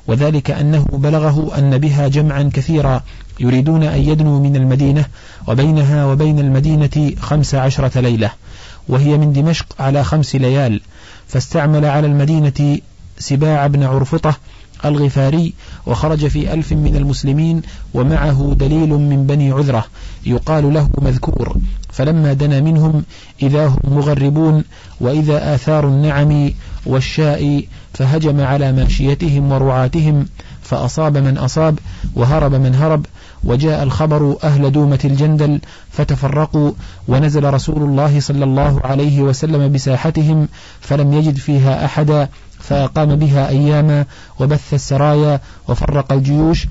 وذلك 0.08 0.52
أنه 0.52 0.86
بلغه 0.92 1.58
أن 1.58 1.78
بها 1.78 2.08
جمعا 2.08 2.50
كثيرا 2.54 3.04
يريدون 3.40 3.84
أن 3.84 4.02
يدنوا 4.02 4.40
من 4.40 4.56
المدينة 4.56 5.06
وبينها 5.48 6.06
وبين 6.06 6.40
المدينة 6.40 7.12
خمس 7.20 7.56
عشرة 7.56 8.00
ليلة 8.00 8.32
وهي 8.90 9.18
من 9.18 9.34
دمشق 9.34 9.66
على 9.80 10.04
خمس 10.04 10.36
ليال. 10.36 10.82
فاستعمل 11.28 11.86
على 11.86 12.08
المدينة 12.08 12.80
سباع 13.20 13.68
بن 13.68 13.84
عرفطة 13.84 14.36
الغفاري 14.86 15.54
وخرج 15.86 16.28
في 16.28 16.54
ألف 16.54 16.74
من 16.74 16.96
المسلمين 16.96 17.62
ومعه 17.94 18.56
دليل 18.60 18.90
من 18.90 19.28
بني 19.28 19.52
عذرة 19.52 19.86
يقال 20.26 20.74
له 20.74 20.90
مذكور. 21.02 21.58
فلما 21.92 22.34
دنا 22.34 22.62
منهم 22.62 23.04
إذا 23.42 23.68
هم 23.68 23.80
مغربون 23.86 24.64
وإذا 25.02 25.56
آثار 25.56 25.88
النعم 25.88 26.52
والشاء 26.86 27.64
فهجم 27.94 28.42
على 28.42 28.72
ماشيتهم 28.72 29.52
ورعاتهم 29.52 30.26
فأصاب 30.62 31.18
من 31.18 31.38
أصاب 31.38 31.80
وهرب 32.16 32.56
من 32.56 32.76
هرب 32.76 33.06
وجاء 33.48 33.84
الخبر 33.84 34.38
أهل 34.44 34.72
دومة 34.72 35.00
الجندل 35.06 35.60
فتفرقوا 35.92 36.72
ونزل 37.08 37.54
رسول 37.54 37.84
الله 37.84 38.20
صلى 38.20 38.44
الله 38.44 38.82
عليه 38.84 39.22
وسلم 39.22 39.72
بساحتهم 39.72 40.48
فلم 40.82 41.14
يجد 41.14 41.38
فيها 41.38 41.86
أحدا 41.86 42.30
فأقام 42.60 43.16
بها 43.16 43.50
أياما 43.50 44.06
وبث 44.40 44.74
السرايا 44.74 45.40
وفرق 45.68 46.14
الجيوش 46.14 46.68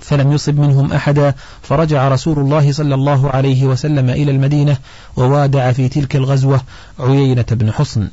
فلم 0.00 0.32
يصب 0.32 0.60
منهم 0.60 0.92
أحدا 0.92 1.34
فرجع 1.62 2.08
رسول 2.08 2.38
الله 2.38 2.72
صلى 2.72 2.94
الله 2.94 3.30
عليه 3.30 3.64
وسلم 3.64 4.10
إلى 4.10 4.30
المدينة 4.30 4.76
ووادع 5.16 5.72
في 5.72 5.88
تلك 5.88 6.16
الغزوة 6.16 6.60
عيينة 6.98 7.46
بن 7.50 7.72
حصن. 7.72 8.08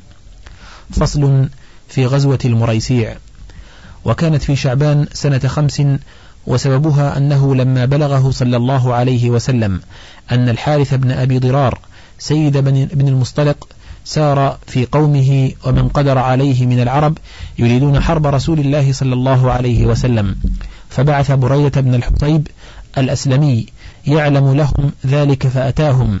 فصل 0.90 1.48
في 1.88 2.06
غزوة 2.06 2.38
المريسيع. 2.44 3.16
وكانت 4.04 4.42
في 4.42 4.56
شعبان 4.56 5.06
سنة 5.12 5.38
خمس 5.38 5.82
وسببها 6.46 7.16
أنه 7.16 7.54
لما 7.54 7.84
بلغه 7.84 8.30
صلى 8.30 8.56
الله 8.56 8.94
عليه 8.94 9.30
وسلم 9.30 9.80
أن 10.32 10.48
الحارث 10.48 10.94
بن 10.94 11.10
أبي 11.10 11.38
ضرار 11.38 11.78
سيد 12.18 12.56
بن 12.94 13.08
المصطلق 13.08 13.68
سار 14.04 14.58
في 14.66 14.86
قومه 14.86 15.52
ومن 15.66 15.88
قدر 15.88 16.18
عليه 16.18 16.66
من 16.66 16.80
العرب 16.80 17.18
يريدون 17.58 18.00
حرب 18.00 18.26
رسول 18.26 18.60
الله 18.60 18.92
صلى 18.92 19.14
الله 19.14 19.50
عليه 19.52 19.86
وسلم 19.86 20.36
فبعث 20.90 21.30
بريدة 21.30 21.80
بن 21.80 21.94
الحطيب 21.94 22.48
الأسلمي 22.98 23.66
يعلم 24.06 24.54
لهم 24.54 24.92
ذلك 25.06 25.46
فأتاهم. 25.46 26.20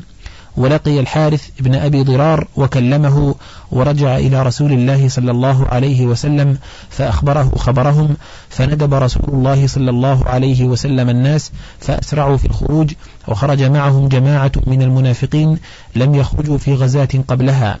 ولقي 0.56 1.00
الحارث 1.00 1.48
بن 1.60 1.74
أبي 1.74 2.02
ضرار 2.02 2.46
وكلمه 2.56 3.34
ورجع 3.70 4.16
إلى 4.16 4.42
رسول 4.42 4.72
الله 4.72 5.08
صلى 5.08 5.30
الله 5.30 5.66
عليه 5.66 6.06
وسلم 6.06 6.58
فأخبره 6.90 7.52
خبرهم 7.56 8.16
فندب 8.48 8.94
رسول 8.94 9.28
الله 9.28 9.66
صلى 9.66 9.90
الله 9.90 10.24
عليه 10.26 10.64
وسلم 10.64 11.10
الناس 11.10 11.52
فأسرعوا 11.80 12.36
في 12.36 12.44
الخروج 12.44 12.92
وخرج 13.28 13.62
معهم 13.62 14.08
جماعة 14.08 14.52
من 14.66 14.82
المنافقين 14.82 15.58
لم 15.96 16.14
يخرجوا 16.14 16.58
في 16.58 16.74
غزاة 16.74 17.08
قبلها. 17.28 17.78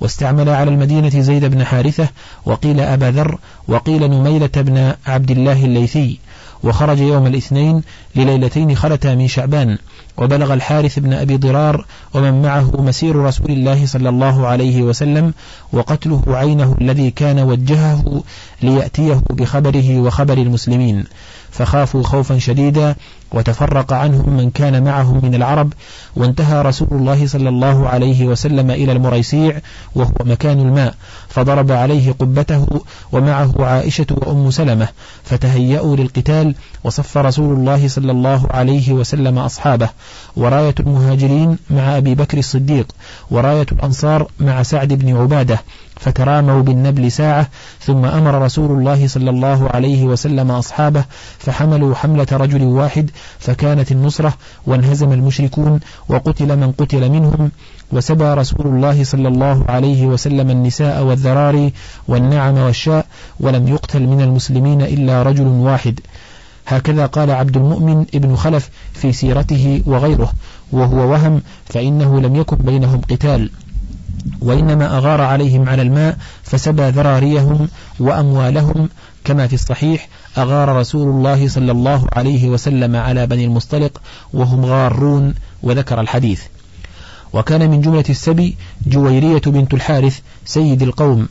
واستعمل 0.00 0.48
على 0.48 0.70
المدينة 0.70 1.20
زيد 1.20 1.44
بن 1.44 1.64
حارثة 1.64 2.08
وقيل 2.46 2.80
أبا 2.80 3.10
ذر 3.10 3.38
وقيل 3.68 4.10
نميلة 4.10 4.50
بن 4.56 4.94
عبد 5.06 5.30
الله 5.30 5.64
الليثي. 5.64 6.18
وخرج 6.64 6.98
يوم 6.98 7.26
الاثنين 7.26 7.82
لليلتين 8.16 8.76
خلتا 8.76 9.14
من 9.14 9.28
شعبان 9.28 9.78
وبلغ 10.16 10.54
الحارث 10.54 10.98
بن 10.98 11.12
أبي 11.12 11.36
ضرار 11.36 11.86
ومن 12.14 12.42
معه 12.42 12.70
مسير 12.78 13.16
رسول 13.16 13.50
الله 13.50 13.86
صلى 13.86 14.08
الله 14.08 14.46
عليه 14.46 14.82
وسلم 14.82 15.34
وقتله 15.72 16.22
عينه 16.28 16.76
الذي 16.80 17.10
كان 17.10 17.38
وجهه 17.38 18.22
ليأتيه 18.62 19.22
بخبره 19.30 20.00
وخبر 20.00 20.38
المسلمين. 20.38 21.04
فخافوا 21.50 22.02
خوفا 22.02 22.38
شديدا 22.38 22.94
وتفرق 23.32 23.92
عنهم 23.92 24.36
من 24.36 24.50
كان 24.50 24.84
معهم 24.84 25.20
من 25.22 25.34
العرب 25.34 25.72
وانتهى 26.16 26.62
رسول 26.62 26.88
الله 26.92 27.26
صلى 27.26 27.48
الله 27.48 27.88
عليه 27.88 28.26
وسلم 28.26 28.70
إلى 28.70 28.92
المريسيع 28.92 29.60
وهو 29.94 30.12
مكان 30.24 30.60
الماء 30.60 30.94
فضرب 31.28 31.72
عليه 31.72 32.12
قبته 32.12 32.66
ومعه 33.12 33.52
عائشة 33.58 34.06
وأم 34.10 34.50
سلمة 34.50 34.88
فتهيأوا 35.24 35.96
للقتال 35.96 36.54
وصف 36.84 37.18
رسول 37.18 37.54
الله 37.56 37.88
صلى 37.88 38.12
الله 38.12 38.46
عليه 38.50 38.92
وسلم 38.92 39.38
أصحابه 39.38 39.88
وراية 40.36 40.74
المهاجرين 40.80 41.58
مع 41.70 41.96
أبي 41.96 42.14
بكر 42.14 42.38
الصديق 42.38 42.86
وراية 43.30 43.66
الأنصار 43.72 44.30
مع 44.40 44.62
سعد 44.62 44.92
بن 44.92 45.16
عبادة 45.16 45.60
فتراموا 46.00 46.62
بالنبل 46.62 47.12
ساعة 47.12 47.48
ثم 47.80 48.04
أمر 48.04 48.42
رسول 48.42 48.70
الله 48.78 49.06
صلى 49.06 49.30
الله 49.30 49.68
عليه 49.68 50.04
وسلم 50.04 50.50
أصحابه 50.50 51.04
فحملوا 51.38 51.94
حملة 51.94 52.26
رجل 52.32 52.62
واحد 52.62 53.10
فكانت 53.38 53.92
النصرة 53.92 54.34
وانهزم 54.66 55.12
المشركون 55.12 55.80
وقتل 56.08 56.56
من 56.56 56.72
قتل 56.72 57.10
منهم 57.10 57.50
وسبى 57.92 58.24
رسول 58.24 58.66
الله 58.66 59.04
صلى 59.04 59.28
الله 59.28 59.64
عليه 59.68 60.06
وسلم 60.06 60.50
النساء 60.50 61.02
والذراري 61.02 61.72
والنعم 62.08 62.58
والشاء 62.58 63.06
ولم 63.40 63.68
يقتل 63.68 64.06
من 64.06 64.20
المسلمين 64.20 64.82
إلا 64.82 65.22
رجل 65.22 65.46
واحد. 65.46 66.00
هكذا 66.66 67.06
قال 67.06 67.30
عبد 67.30 67.56
المؤمن 67.56 68.06
ابن 68.14 68.36
خلف 68.36 68.70
في 68.92 69.12
سيرته 69.12 69.82
وغيره 69.86 70.32
وهو 70.72 71.10
وهم 71.12 71.42
فإنه 71.64 72.20
لم 72.20 72.36
يكن 72.36 72.56
بينهم 72.56 73.00
قتال. 73.10 73.50
وإنما 74.40 74.98
أغار 74.98 75.20
عليهم 75.20 75.68
على 75.68 75.82
الماء 75.82 76.16
فسبى 76.42 76.88
ذراريهم 76.88 77.68
وأموالهم 78.00 78.88
كما 79.24 79.46
في 79.46 79.54
الصحيح 79.54 80.08
أغار 80.38 80.76
رسول 80.76 81.08
الله 81.08 81.48
صلى 81.48 81.72
الله 81.72 82.06
عليه 82.12 82.48
وسلم 82.48 82.96
على 82.96 83.26
بني 83.26 83.44
المصطلق 83.44 84.00
وهم 84.32 84.64
غارون 84.64 85.34
وذكر 85.62 86.00
الحديث. 86.00 86.42
وكان 87.32 87.70
من 87.70 87.80
جملة 87.80 88.04
السبي 88.10 88.56
جويرية 88.86 89.42
بنت 89.46 89.74
الحارث 89.74 90.20
سيد 90.44 90.82
القوم 90.82 91.28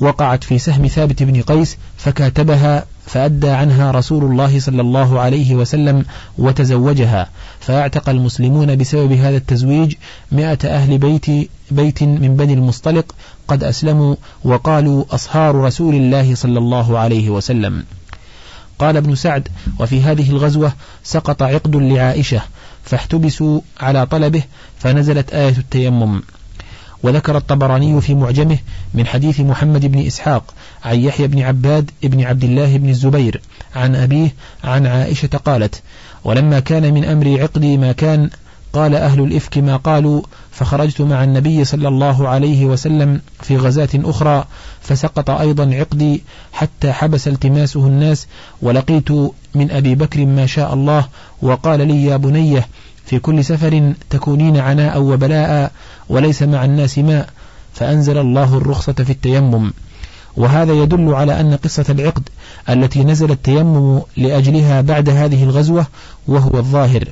وقعت 0.00 0.44
في 0.44 0.58
سهم 0.58 0.86
ثابت 0.86 1.22
بن 1.22 1.42
قيس 1.42 1.76
فكاتبها 1.96 2.84
فأدى 3.06 3.50
عنها 3.50 3.90
رسول 3.90 4.24
الله 4.24 4.60
صلى 4.60 4.80
الله 4.80 5.20
عليه 5.20 5.54
وسلم 5.54 6.04
وتزوجها. 6.38 7.28
فأعتق 7.60 8.08
المسلمون 8.08 8.76
بسبب 8.76 9.12
هذا 9.12 9.36
التزويج 9.36 9.94
مئة 10.32 10.58
أهل 10.64 10.98
بيت, 10.98 11.50
بيت 11.70 12.02
من 12.02 12.36
بني 12.36 12.54
المصطلق 12.54 13.14
قد 13.48 13.64
أسلموا 13.64 14.16
وقالوا 14.44 15.04
أصهار 15.10 15.54
رسول 15.54 15.94
الله 15.94 16.34
صلى 16.34 16.58
الله 16.58 16.98
عليه 16.98 17.30
وسلم. 17.30 17.84
قال 18.78 18.96
ابن 18.96 19.14
سعد 19.14 19.48
وفي 19.80 20.02
هذه 20.02 20.30
الغزوة 20.30 20.72
سقط 21.04 21.42
عقد 21.42 21.76
لعائشة 21.76 22.42
فاحتبسوا 22.84 23.60
على 23.80 24.06
طلبه 24.06 24.42
فنزلت 24.78 25.34
آية 25.34 25.58
التيمم. 25.58 26.22
وذكر 27.04 27.36
الطبراني 27.36 28.00
في 28.00 28.14
معجمه 28.14 28.58
من 28.94 29.06
حديث 29.06 29.40
محمد 29.40 29.86
بن 29.86 30.06
إسحاق 30.06 30.54
عن 30.84 31.00
يحيى 31.00 31.26
بن 31.26 31.42
عباد 31.42 31.90
بن 32.02 32.22
عبد 32.24 32.44
الله 32.44 32.76
بن 32.76 32.88
الزبير 32.88 33.40
عن 33.76 33.96
أبيه 33.96 34.34
عن 34.64 34.86
عائشة 34.86 35.28
قالت 35.44 35.82
ولما 36.24 36.60
كان 36.60 36.94
من 36.94 37.04
أمر 37.04 37.40
عقدي 37.42 37.76
ما 37.76 37.92
كان 37.92 38.30
قال 38.72 38.94
أهل 38.94 39.20
الإفك 39.20 39.58
ما 39.58 39.76
قالوا 39.76 40.22
فخرجت 40.50 41.00
مع 41.00 41.24
النبي 41.24 41.64
صلى 41.64 41.88
الله 41.88 42.28
عليه 42.28 42.66
وسلم 42.66 43.20
في 43.42 43.56
غزاة 43.56 43.88
أخرى 43.94 44.44
فسقط 44.80 45.30
أيضا 45.30 45.74
عقدي 45.74 46.22
حتى 46.52 46.92
حبس 46.92 47.28
التماسه 47.28 47.86
الناس 47.86 48.26
ولقيت 48.62 49.10
من 49.54 49.70
أبي 49.70 49.94
بكر 49.94 50.26
ما 50.26 50.46
شاء 50.46 50.74
الله 50.74 51.08
وقال 51.42 51.88
لي 51.88 52.04
يا 52.04 52.16
بنية 52.16 52.68
في 53.06 53.18
كل 53.18 53.44
سفر 53.44 53.92
تكونين 54.10 54.56
عناء 54.56 55.00
وبلاء 55.00 55.72
وليس 56.08 56.42
مع 56.42 56.64
الناس 56.64 56.98
ماء 56.98 57.28
فأنزل 57.74 58.18
الله 58.18 58.56
الرخصة 58.56 58.92
في 58.92 59.10
التيمم. 59.10 59.72
وهذا 60.36 60.72
يدل 60.72 61.14
على 61.14 61.40
أن 61.40 61.54
قصة 61.54 61.84
العقد 61.88 62.28
التي 62.68 63.04
نزل 63.04 63.30
التيمم 63.30 64.00
لأجلها 64.16 64.80
بعد 64.80 65.08
هذه 65.08 65.44
الغزوة 65.44 65.86
وهو 66.28 66.58
الظاهر. 66.58 67.04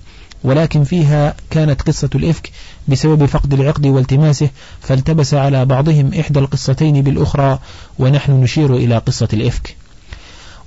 ولكن 0.45 0.85
فيها 0.85 1.35
كانت 1.51 1.83
قصة 1.83 2.11
الإفك 2.15 2.51
بسبب 2.89 3.25
فقد 3.25 3.55
العقد 3.55 3.87
والتماسه 3.87 4.49
فالتبس 4.81 5.35
على 5.35 5.65
بعضهم 5.65 6.11
إحدى 6.21 6.39
القصتين 6.39 7.03
بالأخرى 7.03 7.59
ونحن 7.99 8.33
نشير 8.33 8.77
إلى 8.77 8.99
قصة 8.99 9.29
الإفك. 9.33 9.77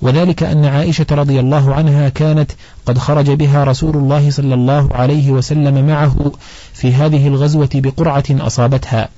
وذلك 0.02 0.42
أن 0.42 0.64
عائشة 0.64 1.06
رضي 1.10 1.40
الله 1.40 1.74
عنها 1.74 2.08
كانت 2.08 2.50
قد 2.86 2.98
خرج 2.98 3.30
بها 3.30 3.64
رسول 3.64 3.96
الله 3.96 4.30
صلى 4.30 4.54
الله 4.54 4.88
عليه 4.92 5.30
وسلم 5.30 5.86
معه 5.86 6.32
في 6.72 6.94
هذه 6.94 7.26
الغزوة 7.28 7.70
بقرعة 7.74 8.24
أصابتها. 8.30 9.08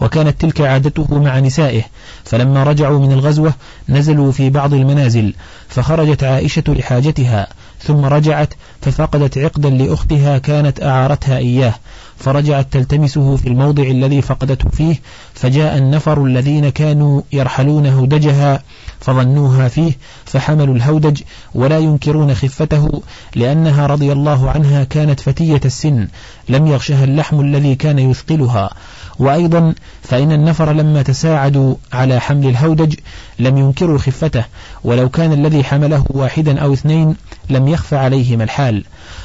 وكانت 0.00 0.40
تلك 0.40 0.60
عادته 0.60 1.18
مع 1.18 1.38
نسائه. 1.40 1.82
فلما 2.24 2.64
رجعوا 2.64 2.98
من 2.98 3.12
الغزوة 3.12 3.54
نزلوا 3.88 4.32
في 4.32 4.50
بعض 4.50 4.74
المنازل 4.74 5.34
فخرجت 5.68 6.24
عائشة 6.24 6.64
لحاجتها. 6.68 7.46
ثم 7.86 8.04
رجعت 8.04 8.54
ففقدت 8.80 9.38
عقدا 9.38 9.70
لأختها 9.70 10.38
كانت 10.38 10.82
أعارتها 10.82 11.36
إياه 11.38 11.74
فرجعت 12.16 12.72
تلتمسه 12.72 13.36
في 13.36 13.48
الموضع 13.48 13.82
الذي 13.82 14.22
فقدته 14.22 14.68
فيه 14.68 15.00
فجاء 15.34 15.78
النفر 15.78 16.24
الذين 16.24 16.68
كانوا 16.68 17.22
يرحلون 17.32 17.86
هودجها 17.86 18.62
فظنوها 19.00 19.68
فيه 19.68 19.92
فحملوا 20.24 20.74
الهودج 20.74 21.22
ولا 21.54 21.78
ينكرون 21.78 22.34
خفته 22.34 23.02
لأنها 23.34 23.86
رضي 23.86 24.12
الله 24.12 24.50
عنها 24.50 24.84
كانت 24.84 25.20
فتية 25.20 25.60
السن 25.64 26.08
لم 26.48 26.66
يغشها 26.66 27.04
اللحم 27.04 27.40
الذي 27.40 27.74
كان 27.74 27.98
يثقلها. 27.98 28.70
وأيضا 29.18 29.74
فإن 30.02 30.32
النفر 30.32 30.72
لما 30.72 31.02
تساعدوا 31.02 31.74
على 31.92 32.20
حمل 32.20 32.46
الهودج 32.46 32.94
لم 33.38 33.58
ينكروا 33.58 33.98
خفته 33.98 34.44
ولو 34.84 35.08
كان 35.08 35.32
الذي 35.32 35.64
حمله 35.64 36.04
واحدا 36.10 36.60
أو 36.60 36.72
اثنين 36.72 37.16
لم 37.50 37.68
يخف 37.68 37.94
عليهما 37.94 38.44
الحال. 38.44 38.84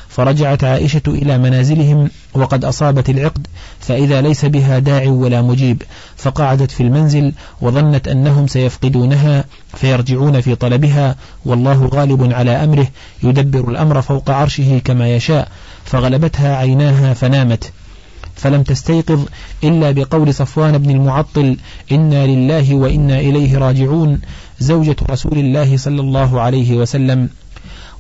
فرجعت 0.09 0.63
عائشة 0.63 1.01
إلى 1.07 1.37
منازلهم 1.37 2.09
وقد 2.33 2.65
أصابت 2.65 3.09
العقد 3.09 3.47
فإذا 3.79 4.21
ليس 4.21 4.45
بها 4.45 4.79
داع 4.79 5.07
ولا 5.07 5.41
مجيب. 5.41 5.81
فقعدت 6.17 6.71
في 6.71 6.83
المنزل 6.83 7.33
وظنت 7.61 8.07
أنهم 8.07 8.47
سيفقدونها 8.47 9.45
فيرجعون 9.75 10.41
في 10.41 10.55
طلبها 10.55 11.15
والله 11.45 11.85
غالب 11.85 12.33
على 12.33 12.51
أمره 12.51 12.87
يدبر 13.23 13.69
الأمر 13.69 14.01
فوق 14.01 14.29
عرشه 14.29 14.81
كما 14.85 15.15
يشاء. 15.15 15.47
فغلبتها 15.85 16.55
عيناها 16.55 17.13
فنامت. 17.13 17.71
فلم 18.39 18.63
تستيقظ 18.63 19.25
إلا 19.63 19.91
بقول 19.91 20.33
صفوان 20.33 20.77
بن 20.77 20.89
المعطل 20.89 21.57
إنا 21.91 22.27
لله 22.27 22.75
وإنا 22.75 23.19
إليه 23.19 23.57
راجعون 23.57 24.19
زوجة 24.59 24.95
رسول 25.09 25.37
الله 25.37 25.77
صلى 25.77 26.01
الله 26.01 26.41
عليه 26.41 26.77
وسلم. 26.77 27.29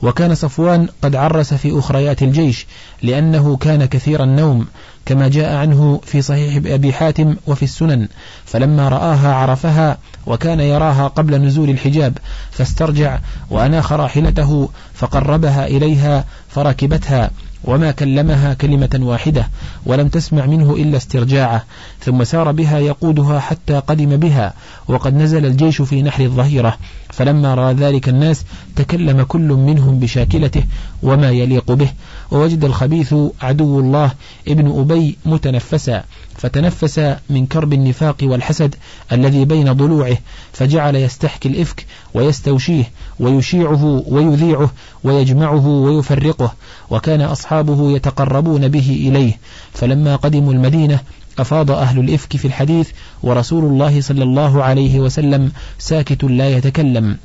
وكان 0.01 0.35
صفوان 0.35 0.87
قد 1.01 1.15
عرس 1.15 1.53
في 1.53 1.79
أخريات 1.79 2.23
الجيش 2.23 2.67
لأنه 3.03 3.57
كان 3.57 3.85
كثير 3.85 4.23
النوم 4.23 4.67
كما 5.05 5.27
جاء 5.27 5.55
عنه 5.55 6.01
في 6.05 6.21
صحيح 6.21 6.55
أبي 6.65 6.93
حاتم 6.93 7.35
وفي 7.47 7.63
السنن. 7.63 8.07
فلما 8.45 8.89
رآها 8.89 9.33
عرفها 9.33 9.97
وكان 10.25 10.59
يراها 10.59 11.07
قبل 11.07 11.41
نزول 11.41 11.69
الحجاب 11.69 12.17
فاسترجع 12.51 13.19
وأناخ 13.49 13.91
راحلته 13.91 14.69
فقربها 14.93 15.67
إليها 15.67 16.25
فركبتها. 16.49 17.31
وما 17.63 17.91
كلمها 17.91 18.53
كلمة 18.53 18.99
واحدة 19.01 19.49
ولم 19.85 20.07
تسمع 20.07 20.45
منه 20.45 20.75
إلا 20.75 20.97
استرجاعه 20.97 21.65
ثم 21.99 22.23
سار 22.23 22.51
بها 22.51 22.79
يقودها 22.79 23.39
حتى 23.39 23.79
قدم 23.79 24.17
بها 24.17 24.53
وقد 24.87 25.15
نزل 25.15 25.45
الجيش 25.45 25.81
في 25.81 26.01
نحر 26.01 26.23
الظهيرة 26.23 26.77
فلما 27.09 27.55
رأى 27.55 27.73
ذلك 27.73 28.09
الناس 28.09 28.45
تكلم 28.75 29.23
كل 29.23 29.47
منهم 29.47 29.99
بشاكلته 29.99 30.63
وما 31.03 31.31
يليق 31.31 31.71
به 31.71 31.89
ووجد 32.31 32.63
الخبيث 32.65 33.15
عدو 33.41 33.79
الله 33.79 34.11
ابن 34.47 34.79
أبي 34.79 35.17
متنفسا 35.25 36.03
فتنفس 36.35 37.15
من 37.29 37.45
كرب 37.45 37.73
النفاق 37.73 38.15
والحسد 38.23 38.75
الذي 39.11 39.45
بين 39.45 39.73
ضلوعه 39.73 40.17
فجعل 40.53 40.95
يستحكي 40.95 41.49
الإفك 41.49 41.85
ويستوشيه 42.13 42.91
ويشيعه 43.19 44.03
ويذيعه 44.07 44.71
ويجمعه 45.03 45.67
ويفرقه 45.67 46.53
وكان 46.89 47.21
أصحابه 47.49 47.91
يتقربون 47.91 48.67
به 48.67 49.07
إليه. 49.09 49.37
فلما 49.73 50.15
قدموا 50.15 50.53
المدينة 50.53 50.99
أفاض 51.39 51.71
أهل 51.71 51.99
الإفك 51.99 52.37
في 52.37 52.45
الحديث 52.45 52.89
ورسول 53.23 53.63
الله 53.63 54.01
صلى 54.01 54.23
الله 54.23 54.63
عليه 54.63 54.99
وسلم 54.99 55.51
ساكت 55.79 56.23
لا 56.23 56.49
يتكلم. 56.49 57.17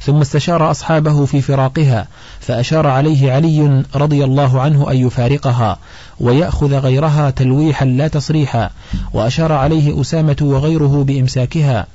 ثم 0.00 0.20
استشار 0.20 0.70
أصحابه 0.70 1.24
في 1.24 1.40
فراقها 1.40 2.08
فأشار 2.40 2.86
عليه 2.86 3.32
علي 3.32 3.84
رضي 3.94 4.24
الله 4.24 4.60
عنه 4.60 4.90
أن 4.90 4.96
يفارقها 4.96 5.78
ويأخذ 6.20 6.74
غيرها 6.74 7.30
تلويحا 7.30 7.84
لا 7.84 8.08
تصريحا 8.08 8.70
وأشار 9.12 9.52
عليه 9.52 10.00
أسامة 10.00 10.36
وغيره 10.42 11.04
بإمساكها 11.04 11.86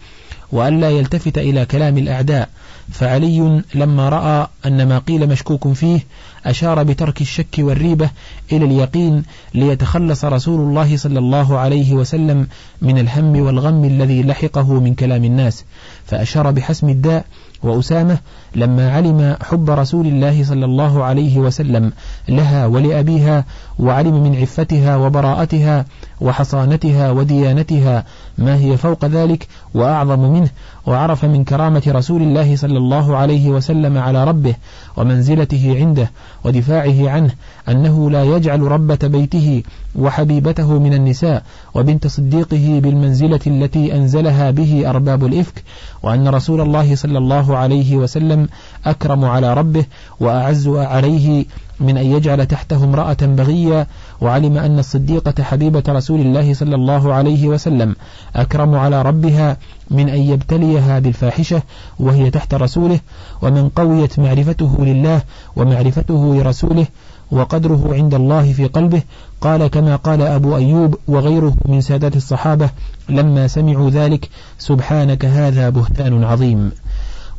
وألا 0.52 0.90
يلتفت 0.90 1.38
إلى 1.38 1.66
كلام 1.66 1.98
الأعداء 1.98 2.50
فعلي 2.92 3.62
لما 3.76 4.10
رأى 4.10 4.48
أن 4.66 4.88
ما 4.88 5.00
قيل 5.00 5.30
مشكوك 5.30 5.74
فيه 5.74 6.00
أشار 6.46 6.84
بترك 6.84 7.22
الشك 7.22 7.56
والريبة 7.60 8.10
إلى 8.52 8.66
اليقين 8.66 9.24
ليتخلص 9.54 10.26
رسول 10.26 10.60
الله 10.60 10.98
صلى 10.98 11.20
الله 11.20 11.58
عليه 11.58 11.94
وسلم 11.94 12.48
من 12.82 12.98
الهم 12.98 13.42
والغم 13.42 13.86
الذي 13.86 14.24
لحقه 14.24 14.80
من 14.80 14.94
كلام 14.94 15.24
الناس 15.24 15.66
فأشار 16.06 16.52
بحسم 16.52 16.90
الداء 16.90 17.26
وأسامة 17.64 18.18
لما 18.56 18.92
علم 18.92 19.38
حب 19.42 19.70
رسول 19.70 20.08
الله 20.08 20.44
صلى 20.44 20.66
الله 20.66 21.04
عليه 21.04 21.38
وسلم 21.38 21.92
لها 22.30 22.66
ولأبيها 22.66 23.46
وعلم 23.80 24.24
من 24.24 24.36
عفتها 24.36 24.98
وبراءتها 24.98 25.86
وحصانتها 26.22 27.12
وديانتها 27.12 28.04
ما 28.38 28.56
هي 28.56 28.78
فوق 28.78 29.06
ذلك 29.06 29.48
وأعظم 29.74 30.20
منه 30.20 30.50
وعرف 30.86 31.26
من 31.26 31.44
كرامة 31.44 31.84
رسول 31.88 32.22
الله 32.22 32.56
صلى 32.56 32.78
الله 32.78 33.18
عليه 33.18 33.50
وسلم 33.50 33.98
على 33.98 34.24
ربه 34.24 34.56
ومنزلته 34.98 35.76
عنده 35.80 36.12
ودفاعه 36.44 37.10
عنه 37.10 37.32
أنه 37.70 38.12
لا 38.12 38.24
يجعل 38.24 38.62
ربة 38.62 39.00
بيته 39.04 39.64
وحبيبته 39.96 40.80
من 40.80 40.94
النساء 40.94 41.44
وبنت 41.74 42.08
صديقه 42.08 42.80
بالمنزلة 42.84 43.40
التي 43.48 43.96
أنزلها 43.96 44.52
به 44.52 44.90
أرباب 44.90 45.26
الإفك 45.26 45.64
وأن 46.04 46.28
رسول 46.28 46.62
الله 46.62 46.96
صلى 46.96 47.18
الله 47.18 47.58
عليه 47.58 47.96
وسلم 47.96 48.48
أكرم 48.86 49.26
على 49.26 49.54
ربه 49.54 49.86
وأعز 50.20 50.68
عليه 50.68 51.46
من 51.80 51.98
أن 51.98 52.06
يجعل 52.06 52.46
تحته 52.46 52.84
امرأة 52.84 53.18
بغية 53.22 53.88
وعلم 54.22 54.58
أن 54.58 54.80
الصديقة 54.80 55.44
حبيبة 55.44 55.84
رسول 55.90 56.20
الله 56.20 56.54
صلى 56.54 56.76
الله 56.76 57.14
عليه 57.14 57.48
وسلم 57.48 57.96
أكرم 58.36 58.76
على 58.76 59.02
ربها 59.02 59.58
من 59.92 60.10
أن 60.10 60.20
يبتليها 60.20 61.00
بالفاحشة 61.00 61.62
وهي 62.00 62.30
تحت 62.30 62.54
رسوله 62.54 63.00
ومن 63.42 63.70
قويت 63.70 64.20
معرفته 64.20 64.86
لله 64.86 65.22
ومعرفته 65.56 66.36
لرسوله 66.36 66.88
وقدره 67.32 67.90
عند 67.94 68.14
الله 68.14 68.54
في 68.54 68.66
قلبه. 68.66 69.02
قال 69.42 69.68
كما 69.68 69.96
قال 69.96 70.22
أبو 70.22 70.56
أيوب 70.56 70.98
وغيره 71.08 71.54
من 71.66 71.82
سادات 71.82 72.16
الصحابة 72.16 72.70
لما 73.10 73.48
سمعوا 73.48 73.90
ذلك 73.90 74.30
سبحانك 74.58 75.26
هذا 75.26 75.70
بهتان 75.70 76.24
عظيم. 76.24 76.72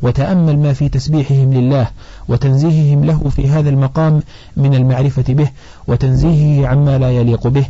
وتأمل 0.01 0.59
ما 0.59 0.73
في 0.73 0.89
تسبيحهم 0.89 1.53
لله 1.53 1.87
وتنزيههم 2.27 3.05
له 3.05 3.29
في 3.29 3.49
هذا 3.49 3.69
المقام 3.69 4.21
من 4.57 4.75
المعرفة 4.75 5.33
به 5.33 5.49
وتنزيهه 5.87 6.67
عما 6.67 6.97
لا 6.97 7.11
يليق 7.11 7.47
به 7.47 7.65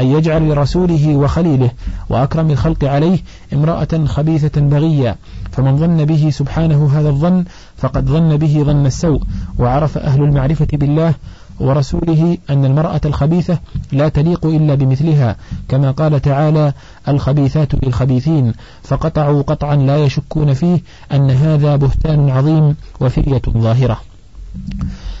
أن 0.00 0.06
يجعل 0.06 0.48
لرسوله 0.48 1.16
وخليله 1.16 1.70
وأكرم 2.08 2.50
الخلق 2.50 2.84
عليه 2.84 3.18
امرأة 3.52 4.04
خبيثة 4.06 4.60
بغية 4.60 5.16
فمن 5.52 5.76
ظن 5.76 6.04
به 6.04 6.30
سبحانه 6.30 6.90
هذا 6.92 7.08
الظن 7.08 7.44
فقد 7.76 8.06
ظن 8.06 8.36
به 8.36 8.62
ظن 8.62 8.86
السوء 8.86 9.20
وعرف 9.58 9.98
أهل 9.98 10.22
المعرفة 10.22 10.68
بالله 10.72 11.14
ورسوله 11.60 12.38
أن 12.50 12.64
المرأة 12.64 13.00
الخبيثة 13.04 13.58
لا 13.92 14.08
تليق 14.08 14.46
إلا 14.46 14.74
بمثلها 14.74 15.36
كما 15.68 15.90
قال 15.90 16.22
تعالى 16.22 16.72
الخبيثات 17.08 17.84
للخبيثين 17.84 18.52
فقطعوا 18.82 19.42
قطعا 19.42 19.76
لا 19.76 20.04
يشكون 20.04 20.54
فيه 20.54 20.80
أن 21.12 21.30
هذا 21.30 21.76
بهتان 21.76 22.30
عظيم 22.30 22.76
وفرية 23.00 23.42
ظاهرة. 23.48 24.00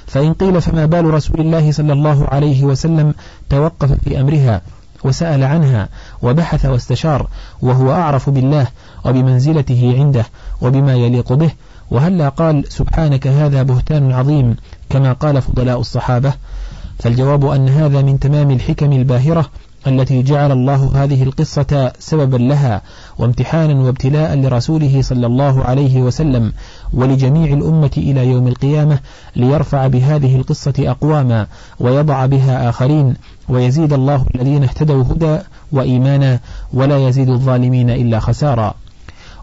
فإن 0.06 0.32
قيل 0.32 0.62
فما 0.62 0.86
بال 0.86 1.14
رسول 1.14 1.40
الله 1.40 1.72
صلى 1.72 1.92
الله 1.92 2.26
عليه 2.26 2.64
وسلم 2.64 3.14
توقف 3.50 3.92
في 3.92 4.20
أمرها 4.20 4.60
وسأل 5.04 5.44
عنها 5.44 5.88
وبحث 6.22 6.66
واستشار 6.66 7.28
وهو 7.62 7.92
أعرف 7.92 8.30
بالله 8.30 8.66
وبمنزلته 9.04 9.94
عنده 9.98 10.26
وبما 10.60 10.94
يليق 10.94 11.32
به 11.32 11.50
وهلا 11.90 12.28
قال 12.28 12.64
سبحانك 12.68 13.26
هذا 13.26 13.62
بهتان 13.62 14.12
عظيم 14.12 14.56
كما 14.90 15.12
قال 15.12 15.42
فضلاء 15.42 15.80
الصحابة. 15.80 16.32
فالجواب 16.98 17.44
أن 17.44 17.68
هذا 17.68 18.02
من 18.02 18.18
تمام 18.18 18.50
الحكم 18.50 18.92
الباهرة 18.92 19.50
التي 19.86 20.22
جعل 20.22 20.52
الله 20.52 20.90
هذه 20.94 21.22
القصة 21.22 21.92
سببا 21.98 22.36
لها 22.36 22.82
وامتحانا 23.18 23.80
وابتلاء 23.80 24.34
لرسوله 24.36 25.02
صلى 25.02 25.26
الله 25.26 25.64
عليه 25.64 26.02
وسلم 26.02 26.52
ولجميع 26.92 27.52
الأمة 27.52 27.90
إلى 27.96 28.26
يوم 28.26 28.48
القيامة 28.48 28.98
ليرفع 29.36 29.86
بهذه 29.86 30.36
القصة 30.36 30.74
أقواما 30.78 31.46
ويضع 31.80 32.26
بها 32.26 32.68
آخرين 32.68 33.14
ويزيد 33.48 33.92
الله 33.92 34.26
الذين 34.34 34.62
اهتدوا 34.62 35.04
هدى 35.04 35.38
وإيمانا 35.72 36.40
ولا 36.72 37.08
يزيد 37.08 37.28
الظالمين 37.28 37.90
إلا 37.90 38.20
خسارا. 38.20 38.74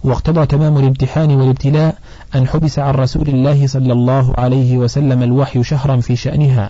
واقتضى 0.04 0.46
تمام 0.46 0.78
الامتحان 0.78 1.32
والابتلاء 1.32 1.96
أن 2.36 2.48
حبس 2.48 2.80
عن 2.80 2.94
رسول 2.94 3.28
الله 3.28 3.68
صلى 3.68 3.94
الله 3.94 4.34
عليه 4.38 4.78
وسلم 4.78 5.24
الوحي 5.24 5.64
شهرا 5.64 5.98
في 5.98 6.16
شأنها. 6.16 6.70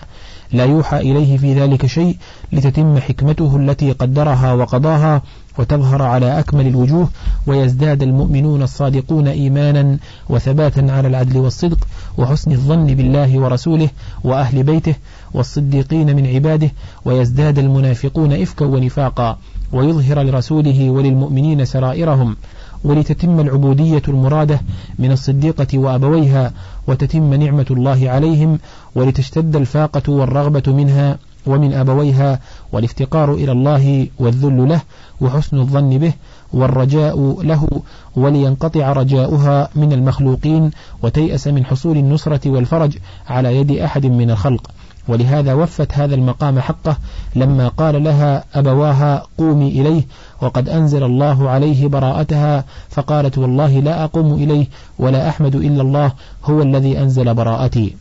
لا 0.52 0.64
يوحى 0.64 0.96
إليه 0.96 1.36
في 1.36 1.54
ذلك 1.54 1.86
شيء 1.86 2.16
لتتم 2.52 2.98
حكمته 2.98 3.56
التي 3.56 3.92
قدرها 3.92 4.52
وقضاها 4.52 5.22
وتظهر 5.58 6.02
على 6.02 6.38
أكمل 6.38 6.66
الوجوه 6.66 7.08
ويزداد 7.46 8.02
المؤمنون 8.02 8.62
الصادقون 8.62 9.28
إيمانا 9.28 9.98
وثباتا 10.28 10.80
على 10.80 11.08
العدل 11.08 11.38
والصدق 11.38 11.78
وحسن 12.18 12.52
الظن 12.52 12.86
بالله 12.86 13.38
ورسوله 13.38 13.88
وأهل 14.24 14.62
بيته 14.62 14.94
والصديقين 15.34 16.16
من 16.16 16.26
عباده 16.26 16.70
ويزداد 17.04 17.58
المنافقون 17.58 18.32
إفكا 18.32 18.64
ونفاقا 18.64 19.38
ويظهر 19.72 20.22
لرسوله 20.22 20.90
وللمؤمنين 20.90 21.64
سرائرهم 21.64 22.36
ولتتم 22.84 23.40
العبودية 23.40 24.02
المرادة 24.08 24.60
من 24.98 25.12
الصديقة 25.12 25.78
وأبويها 25.78 26.52
وتتم 26.88 27.34
نعمة 27.34 27.66
الله 27.70 28.10
عليهم 28.10 28.58
ولتشتد 28.94 29.56
الفاقة 29.56 30.12
والرغبة 30.12 30.62
منها 30.72 31.18
ومن 31.46 31.72
أبويها 31.72 32.40
والافتقار 32.72 33.34
إلى 33.34 33.52
الله 33.52 34.08
والذل 34.18 34.68
له 34.68 34.80
وحسن 35.20 35.58
الظن 35.58 35.98
به 35.98 36.12
والرجاء 36.52 37.42
له 37.42 37.68
ولينقطع 38.16 38.92
رجاؤها 38.92 39.68
من 39.74 39.92
المخلوقين 39.92 40.70
وتيأس 41.02 41.48
من 41.48 41.64
حصول 41.64 41.96
النصرة 41.96 42.50
والفرج 42.50 42.98
على 43.28 43.56
يد 43.56 43.70
أحد 43.70 44.06
من 44.06 44.30
الخلق. 44.30 44.70
ولهذا 45.08 45.54
وفت 45.54 45.92
هذا 45.92 46.14
المقام 46.14 46.60
حقه 46.60 46.96
لما 47.36 47.68
قال 47.68 48.04
لها 48.04 48.44
أبواها 48.54 49.26
قومي 49.38 49.68
إليه 49.68 50.02
وقد 50.40 50.68
أنزل 50.68 51.02
الله 51.02 51.50
عليه 51.50 51.88
براءتها 51.88 52.64
فقالت 52.88 53.38
والله 53.38 53.80
لا 53.80 54.04
أقوم 54.04 54.34
إليه 54.34 54.66
ولا 54.98 55.28
أحمد 55.28 55.54
إلا 55.54 55.82
الله 55.82 56.12
هو 56.44 56.62
الذي 56.62 56.98
أنزل 56.98 57.34
براءتي. 57.34 57.96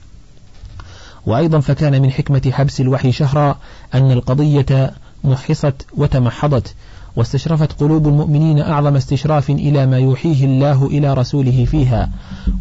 وأيضا 1.25 1.59
فكان 1.59 2.01
من 2.01 2.11
حكمة 2.11 2.51
حبس 2.51 2.81
الوحي 2.81 3.11
شهرا 3.11 3.57
أن 3.93 4.11
القضية 4.11 4.91
محصت 5.23 5.85
وتمحضت 5.97 6.75
واستشرفت 7.17 7.79
قلوب 7.79 8.07
المؤمنين 8.07 8.59
أعظم 8.59 8.95
استشراف 8.95 9.49
إلى 9.49 9.85
ما 9.85 9.99
يوحيه 9.99 10.45
الله 10.45 10.87
إلى 10.87 11.13
رسوله 11.13 11.65
فيها 11.65 12.09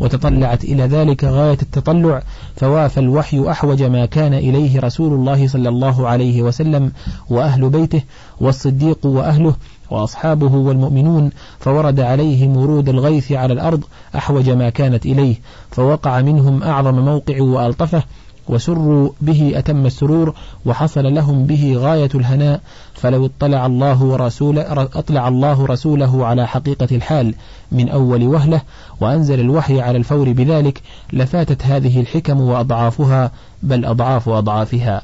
وتطلعت 0.01 0.65
إلى 0.65 0.83
ذلك 0.83 1.25
غاية 1.25 1.59
التطلع 1.63 2.23
فوافى 2.57 3.01
الوحي 3.01 3.51
أحوج 3.51 3.83
ما 3.83 4.07
كان 4.07 4.35
إليه 4.35 4.81
رسول 4.81 5.13
الله 5.13 5.49
صلى 5.49 5.69
الله 5.69 6.09
عليه 6.09 6.43
وسلم 6.43 6.93
وأهل 7.31 7.69
بيته 7.69 8.03
والصديق 8.41 9.07
وأهله 9.07 9.55
وأصحابه 9.91 10.55
والمؤمنون 10.55 11.31
فورد 11.61 12.01
عليهم 12.01 12.57
ورود 12.57 12.89
الغيث 12.89 13.33
على 13.33 13.53
الأرض 13.53 13.85
أحوج 14.17 14.51
ما 14.51 14.71
كانت 14.71 15.07
إليه 15.07 15.37
فوقع 15.71 16.21
منهم 16.21 16.63
أعظم 16.63 17.05
موقع 17.05 17.43
وألطفه 17.43 18.03
وسروا 18.49 19.11
به 19.21 19.53
أتم 19.57 19.87
السرور 19.87 20.35
وحصل 20.67 21.15
لهم 21.15 21.47
به 21.47 21.75
غاية 21.77 22.09
الهناء 22.15 22.61
فلو 22.95 23.27
اطلع 23.27 23.67
الله 23.67 24.03
ورسوله 24.03 24.63
أطلع 24.73 25.29
الله 25.29 25.67
رسوله 25.67 26.27
على 26.27 26.47
حقيقة 26.47 26.97
الحال 26.97 27.35
من 27.73 27.89
أول 27.89 28.23
وهلة 28.23 28.61
وأنزل 29.01 29.41
الوحي 29.41 29.81
على 29.81 29.99
الفور 29.99 30.33
بذلك 30.33 30.83
لفاتت 31.13 31.67
هذه 31.67 32.01
الحكم 32.01 32.41
وأضعافها 32.41 33.31
بل 33.63 33.85
أضعاف 33.85 34.29
أضعافها. 34.29 35.03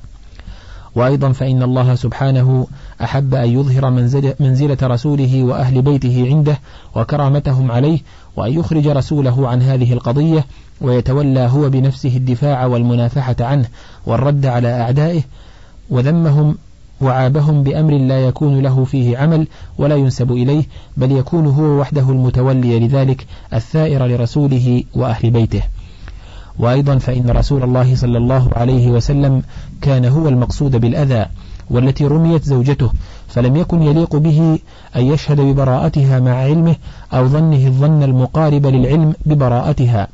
وأيضا 0.95 1.33
فإن 1.33 1.63
الله 1.63 1.95
سبحانه 1.95 2.67
أحب 3.03 3.35
أن 3.35 3.49
يظهر 3.49 3.91
منزلة 4.41 4.77
رسوله 4.83 5.43
وأهل 5.43 5.83
بيته 5.83 6.27
عنده 6.31 6.59
وكرامتهم 6.95 7.73
عليه 7.73 7.99
وأن 8.37 8.53
يخرج 8.53 8.87
رسوله 8.87 9.49
عن 9.49 9.63
هذه 9.63 9.93
القضية 9.93 10.45
ويتولى 10.81 11.41
هو 11.41 11.71
بنفسه 11.71 12.17
الدفاع 12.17 12.67
والمنافحة 12.67 13.37
عنه 13.41 13.67
والرد 14.07 14.47
على 14.47 14.81
أعدائه 14.81 15.23
وذمهم 15.91 16.57
وعابهم 17.01 17.63
بأمر 17.63 17.93
لا 17.93 18.27
يكون 18.27 18.61
له 18.61 18.85
فيه 18.85 19.19
عمل 19.19 19.47
ولا 19.79 19.97
ينسب 19.97 20.33
إليه 20.33 20.65
بل 20.97 21.13
يكون 21.13 21.47
هو 21.47 21.81
وحده 21.81 22.11
المتولي 22.11 22.81
لذلك 22.81 23.27
الثائر 23.55 24.07
لرسوله 24.07 24.83
وأهل 24.95 25.31
بيته. 25.31 25.63
وأيضا 26.59 26.99
فإن 26.99 27.31
رسول 27.31 27.63
الله 27.63 27.97
صلى 27.97 28.19
الله 28.19 28.51
عليه 28.53 28.91
وسلم 28.91 29.43
كان 29.81 30.05
هو 30.05 30.29
المقصود 30.29 30.77
بالأذى 30.77 31.27
والتي 31.73 32.07
رميت 32.07 32.45
زوجته 32.45 32.91
فلم 33.29 33.57
يكن 33.57 33.83
يليق 33.83 34.17
به 34.17 34.59
أن 34.97 35.07
يشهد 35.07 35.41
ببراءتها 35.41 36.21
مع 36.21 36.33
علمه 36.33 36.77
أو 37.13 37.27
ظنه 37.27 37.67
الظن 37.67 38.03
المقارب 38.03 38.67
للعلم 38.67 39.15
ببراءتها 39.27 40.09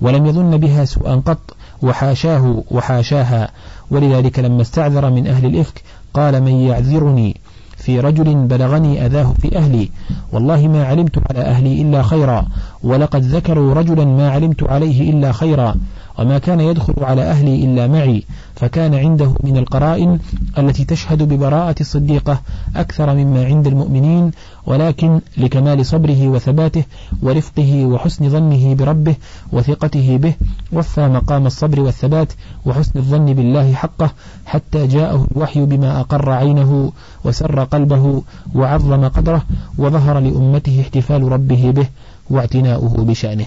ولم 0.00 0.26
يظن 0.26 0.56
بها 0.56 0.84
سوءا 0.84 1.14
قط 1.14 1.56
وحاشاه 1.82 2.62
وحاشاها. 2.70 3.50
ولذلك 3.90 4.38
لما 4.38 4.62
استعذر 4.62 5.10
من 5.10 5.26
أهل 5.26 5.46
الإفك 5.46 5.82
قال 6.14 6.42
من 6.42 6.52
يعذرني 6.52 7.36
في 7.76 8.00
رجل 8.00 8.34
بلغني 8.34 9.06
أذاه 9.06 9.34
في 9.42 9.58
أهلي 9.58 9.90
والله 10.32 10.68
ما 10.68 10.84
علمت 10.86 11.18
على 11.30 11.40
أهلي 11.40 11.82
إلا 11.82 12.02
خيرا 12.02 12.46
ولقد 12.82 13.22
ذكروا 13.22 13.74
رجلا 13.74 14.04
ما 14.04 14.30
علمت 14.30 14.62
عليه 14.62 15.10
إلا 15.10 15.32
خيرا 15.32 15.74
وما 16.18 16.38
كان 16.38 16.60
يدخل 16.60 16.94
على 16.98 17.22
أهلي 17.22 17.64
إلا 17.64 17.86
معي. 17.86 18.24
فكان 18.54 18.94
عنده 18.94 19.34
من 19.44 19.56
القرائن 19.56 20.18
التي 20.58 20.84
تشهد 20.84 21.22
ببراءة 21.22 21.74
الصديقة 21.80 22.40
أكثر 22.76 23.14
مما 23.14 23.44
عند 23.44 23.66
المؤمنين 23.66 24.30
ولكن 24.66 25.20
لكمال 25.36 25.86
صبره 25.86 26.28
وثباته 26.28 26.84
ورفقه 27.22 27.86
وحسن 27.86 28.28
ظنه 28.28 28.74
بربه 28.74 29.14
وثقته 29.52 30.16
به 30.16 30.34
وفى 30.72 31.08
مقام 31.08 31.46
الصبر 31.46 31.80
والثبات 31.80 32.32
وحسن 32.66 32.98
الظن 32.98 33.34
بالله 33.34 33.72
حقه 33.74 34.10
حتى 34.46 34.86
جاءه 34.86 35.26
الوحي 35.32 35.64
بما 35.66 36.00
أقر 36.00 36.30
عينه 36.30 36.92
وسر 37.24 37.64
قلبه 37.64 38.22
وعظم 38.54 39.08
قدره 39.08 39.42
وظهر 39.78 40.18
لأمته 40.18 40.80
احتفال 40.80 41.32
ربه 41.32 41.70
به 41.70 41.86
واعتناؤه 42.30 43.04
بشأنه. 43.04 43.46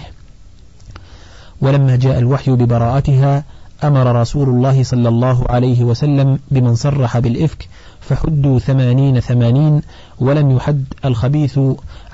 ولما 1.60 1.96
جاء 1.96 2.18
الوحي 2.18 2.50
ببراءتها 2.50 3.44
أمر 3.84 4.20
رسول 4.20 4.48
الله 4.48 4.82
صلى 4.82 5.08
الله 5.08 5.44
عليه 5.48 5.84
وسلم 5.84 6.38
بمن 6.50 6.74
صرح 6.74 7.18
بالإفك 7.18 7.68
فحدوا 8.00 8.58
ثمانين 8.58 9.20
ثمانين 9.20 9.82
ولم 10.20 10.50
يحد 10.50 10.84
الخبيث 11.04 11.60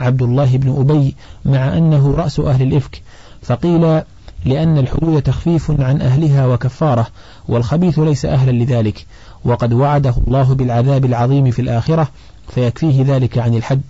عبد 0.01 0.23
الله 0.23 0.57
بن 0.57 0.81
أبي 0.81 1.15
مع 1.45 1.77
أنه 1.79 2.15
رأس 2.15 2.41
أهل 2.41 2.63
الإفك. 2.63 3.03
فقيل 3.43 4.03
لأن 4.45 4.79
الحدود 4.79 5.23
تخفيف 5.23 5.71
عن 5.81 6.01
أهلها 6.01 6.47
وكفارة 6.47 7.07
والخبيث 7.49 7.99
ليس 7.99 8.25
أهلا 8.25 8.65
لذلك 8.65 9.07
وقد 9.45 9.73
وعده 9.73 10.15
الله 10.27 10.55
بالعذاب 10.55 11.05
العظيم 11.05 11.51
في 11.51 11.63
الآخرة 11.63 12.09
فيكفيه 12.49 13.03
ذلك 13.03 13.39
عن 13.39 13.55
الحد. 13.55 13.83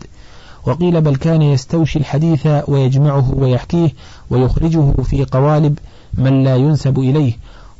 وقيل 0.66 1.00
بل 1.00 1.16
كان 1.16 1.42
يستوشي 1.42 1.98
الحديث 1.98 2.48
ويجمعه 2.68 3.34
ويحكيه 3.34 3.90
ويخرجه 4.30 4.92
في 5.02 5.24
قوالب 5.24 5.78
من 6.14 6.44
لا 6.44 6.56
ينسب 6.56 6.98
إليه 6.98 7.32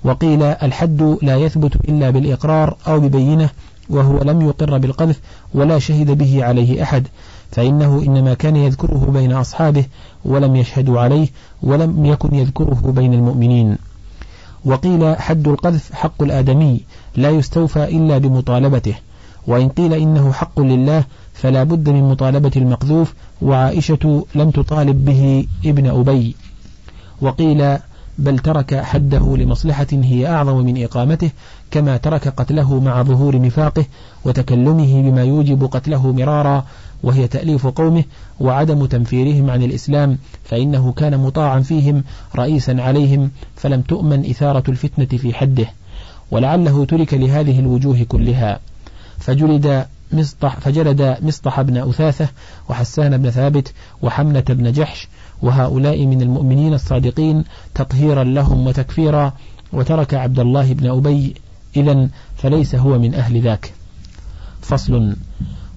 وقيل 0.05 0.43
الحد 0.43 1.17
لا 1.23 1.37
يثبت 1.37 1.77
إلا 1.77 2.11
بالإقرار 2.11 2.77
أو 2.87 3.01
ببينة 3.01 3.51
وهو 3.91 4.19
لم 4.19 4.43
يقر 4.43 4.79
بالقذف 4.79 5.21
ولا 5.55 5.79
شهد 5.79 6.11
به 6.11 6.45
عليه 6.45 6.83
أحد 6.83 7.07
فإنه 7.51 8.03
إنما 8.07 8.35
كان 8.35 8.57
يذكره 8.57 9.11
بين 9.12 9.33
أصحابه 9.33 9.85
ولم 10.25 10.57
يشهدوا 10.57 11.01
عليه 11.01 11.29
ولم 11.62 12.07
يكن 12.07 12.35
يذكره 12.35 12.93
بين 12.97 13.15
المؤمنين. 13.15 13.77
وقيل 14.65 15.17
حد 15.17 15.49
القذف 15.49 15.93
حق 15.93 16.23
الآدمي 16.23 16.81
لا 17.17 17.31
يستوفى 17.31 17.85
إلا 17.85 18.19
بمطالبته 18.19 18.95
وإن 19.47 19.69
قيل 19.69 19.93
إنه 19.93 20.33
حق 20.33 20.61
لله 20.61 21.05
فلا 21.35 21.62
بد 21.65 21.88
من 21.88 22.11
مطالبة 22.11 22.53
المقذوف 22.57 23.15
وعائشة 23.43 24.27
لم 24.35 24.51
تطالب 24.51 25.05
به 25.05 25.47
ابن 25.65 25.87
أبي. 25.87 26.37
وقيل 27.21 27.79
بل 28.18 28.38
ترك 28.38 28.75
حده 28.75 29.37
لمصلحة 29.37 29.87
هي 29.92 30.27
أعظم 30.27 30.57
من 30.57 30.85
إقامته 30.85 31.31
كما 31.70 31.96
ترك 31.96 32.29
قتله 32.29 32.81
مع 32.81 33.03
ظهور 33.03 33.40
نفاقه 33.40 33.85
وتكلمه 34.25 35.03
بما 35.03 35.25
يوجب 35.25 35.64
قتله 35.64 36.12
مرارا 36.12 36.64
وهي 37.03 37.29
تأليف 37.29 37.66
قومه 37.66 38.05
وعدم 38.40 38.87
تنفيرهم 38.87 39.51
عن 39.51 39.62
الإسلام 39.62 40.18
فإنه 40.44 40.92
كان 40.92 41.18
مطاعا 41.18 41.61
فيهم 41.61 42.05
رئيسا 42.37 42.77
عليهم 42.79 43.31
فلم 43.57 43.81
تؤمن 43.81 44.31
إثارة 44.31 44.62
الفتنة 44.68 45.18
في 45.18 45.35
حده. 45.35 45.66
ولعله 46.31 46.85
ترك 46.85 47.14
لهذه 47.14 47.59
الوجوه 47.61 48.03
كلها. 48.03 48.61
فجلد 49.18 49.87
مصطح 50.12 50.61
فجلد 50.61 51.16
مصطح 51.22 51.61
بن 51.61 51.77
أثاثة 51.77 52.29
وحسان 52.68 53.16
بن 53.22 53.31
ثابت 53.31 53.72
وحمنة 54.03 54.44
بن 54.48 54.72
جحش 54.72 55.09
وهؤلاء 55.42 56.07
من 56.07 56.22
المؤمنين 56.22 56.75
الصادقين 56.75 57.44
تطهيرا 57.75 58.25
لهم 58.25 58.66
وتكفيرا 58.66 59.33
وترك 59.72 60.14
عبد 60.14 60.40
الله 60.40 60.72
بن 60.72 60.90
أبي 60.90 61.35
إذا 61.77 62.09
فليس 62.37 62.75
هو 62.75 62.98
من 62.98 63.14
أهل 63.14 63.42
ذاك. 63.42 63.72
فصل 64.61 65.16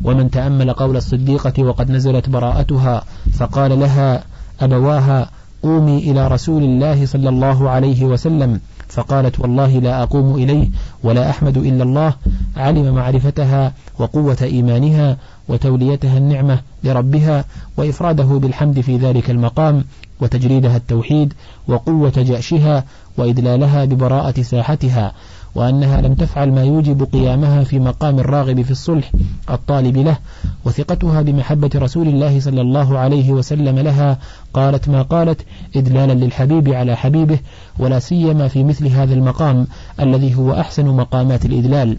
ومن 0.04 0.32
تأمل 0.32 0.74
قول 0.74 0.98
الصديقة 0.98 1.64
وقد 1.64 1.92
نزلت 1.92 2.30
براءتها 2.30 3.04
فقال 3.34 3.80
لها 3.80 4.24
أبواها 4.62 5.30
قومي 5.64 5.98
إلى 5.98 6.28
رسول 6.28 6.64
الله 6.64 7.06
صلى 7.06 7.30
الله 7.30 7.70
عليه 7.70 8.06
وسلم. 8.06 8.60
فقالت 8.90 9.40
والله 9.40 9.80
لا 9.80 10.04
أقوم 10.04 10.36
إليه 10.36 10.70
ولا 11.06 11.30
أحمد 11.30 11.58
إلا 11.58 11.84
الله 11.84 12.14
علم 12.58 12.96
معرفتها 12.96 13.74
وقوة 14.00 14.38
إيمانها 14.42 15.18
وتوليتها 15.48 16.18
النعمة 16.18 16.60
لربها 16.84 17.46
وإفراده 17.78 18.24
بالحمد 18.24 18.80
في 18.80 18.98
ذلك 18.98 19.30
المقام 19.30 19.84
وتجريدها 20.22 20.78
التوحيد 20.78 21.34
وقوة 21.68 22.14
جأشها 22.18 22.84
وإدلالها 23.18 23.86
ببراءة 23.86 24.42
ساحتها. 24.42 25.12
وأنها 25.56 26.02
لم 26.02 26.14
تفعل 26.14 26.52
ما 26.52 26.64
يوجب 26.64 27.04
قيامها 27.14 27.64
في 27.64 27.80
مقام 27.80 28.20
الراغب 28.20 28.62
في 28.62 28.72
الصلح 28.72 29.12
الطالب 29.50 29.98
له 29.98 30.18
وثقتها 30.66 31.22
بمحبة 31.22 31.70
رسول 31.76 32.08
الله 32.08 32.40
صلى 32.40 32.62
الله 32.62 32.98
عليه 32.98 33.32
وسلم 33.32 33.80
لها 33.80 34.18
قالت 34.54 34.90
ما 34.90 35.02
قالت 35.02 35.46
إدلالا 35.76 36.14
للحبيب 36.14 36.70
على 36.70 36.96
حبيبه 36.96 37.40
ولا 37.80 38.00
سيما 38.00 38.48
في 38.48 38.64
مثل 38.64 38.88
هذا 38.88 39.14
المقام 39.14 39.68
الذي 40.00 40.36
هو 40.36 40.54
أحسن 40.54 40.86
مقامات 40.86 41.46
الإدلال. 41.46 41.98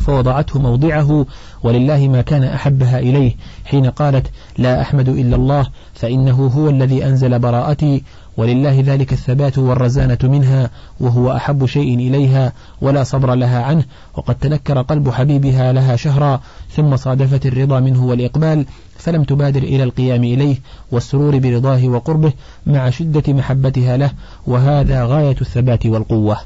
فوضعته 0.00 0.60
موضعه 0.60 1.26
ولله 1.62 2.08
ما 2.08 2.22
كان 2.22 2.44
أحبها 2.44 2.98
إليه 2.98 3.32
حين 3.64 3.86
قالت 3.86 4.26
لا 4.58 4.80
أحمد 4.80 5.08
إلا 5.08 5.36
الله 5.36 5.66
فإنه 5.94 6.46
هو 6.46 6.68
الذي 6.70 7.06
أنزل 7.06 7.38
براءتي 7.38 8.02
ولله 8.36 8.80
ذلك 8.86 9.12
الثبات 9.12 9.58
والرزانة 9.58 10.18
منها 10.22 10.70
وهو 11.00 11.32
أحب 11.32 11.66
شيء 11.66 11.94
إليها 11.94 12.52
ولا 12.80 13.02
صبر 13.02 13.34
لها 13.34 13.62
عنه 13.62 13.84
وقد 14.14 14.34
تنكر 14.34 14.82
قلب 14.82 15.10
حبيبها 15.10 15.72
لها 15.72 15.96
شهرا 15.96 16.40
ثم 16.70 16.96
صادفت 16.96 17.46
الرضا 17.46 17.80
منه 17.80 18.04
والإقبال 18.04 18.66
فلم 18.98 19.24
تبادر 19.24 19.62
إلى 19.62 19.82
القيام 19.82 20.24
إليه 20.24 20.56
والسرور 20.92 21.38
برضاه 21.38 21.88
وقربه 21.88 22.32
مع 22.66 22.90
شدة 22.90 23.32
محبتها 23.32 23.96
له 23.96 24.10
وهذا 24.46 25.04
غاية 25.04 25.36
الثبات 25.40 25.86
والقوة. 25.86 26.36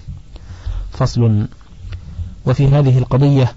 فصل. 0.92 1.46
وفي 2.46 2.68
هذه 2.68 2.98
القضية 2.98 3.52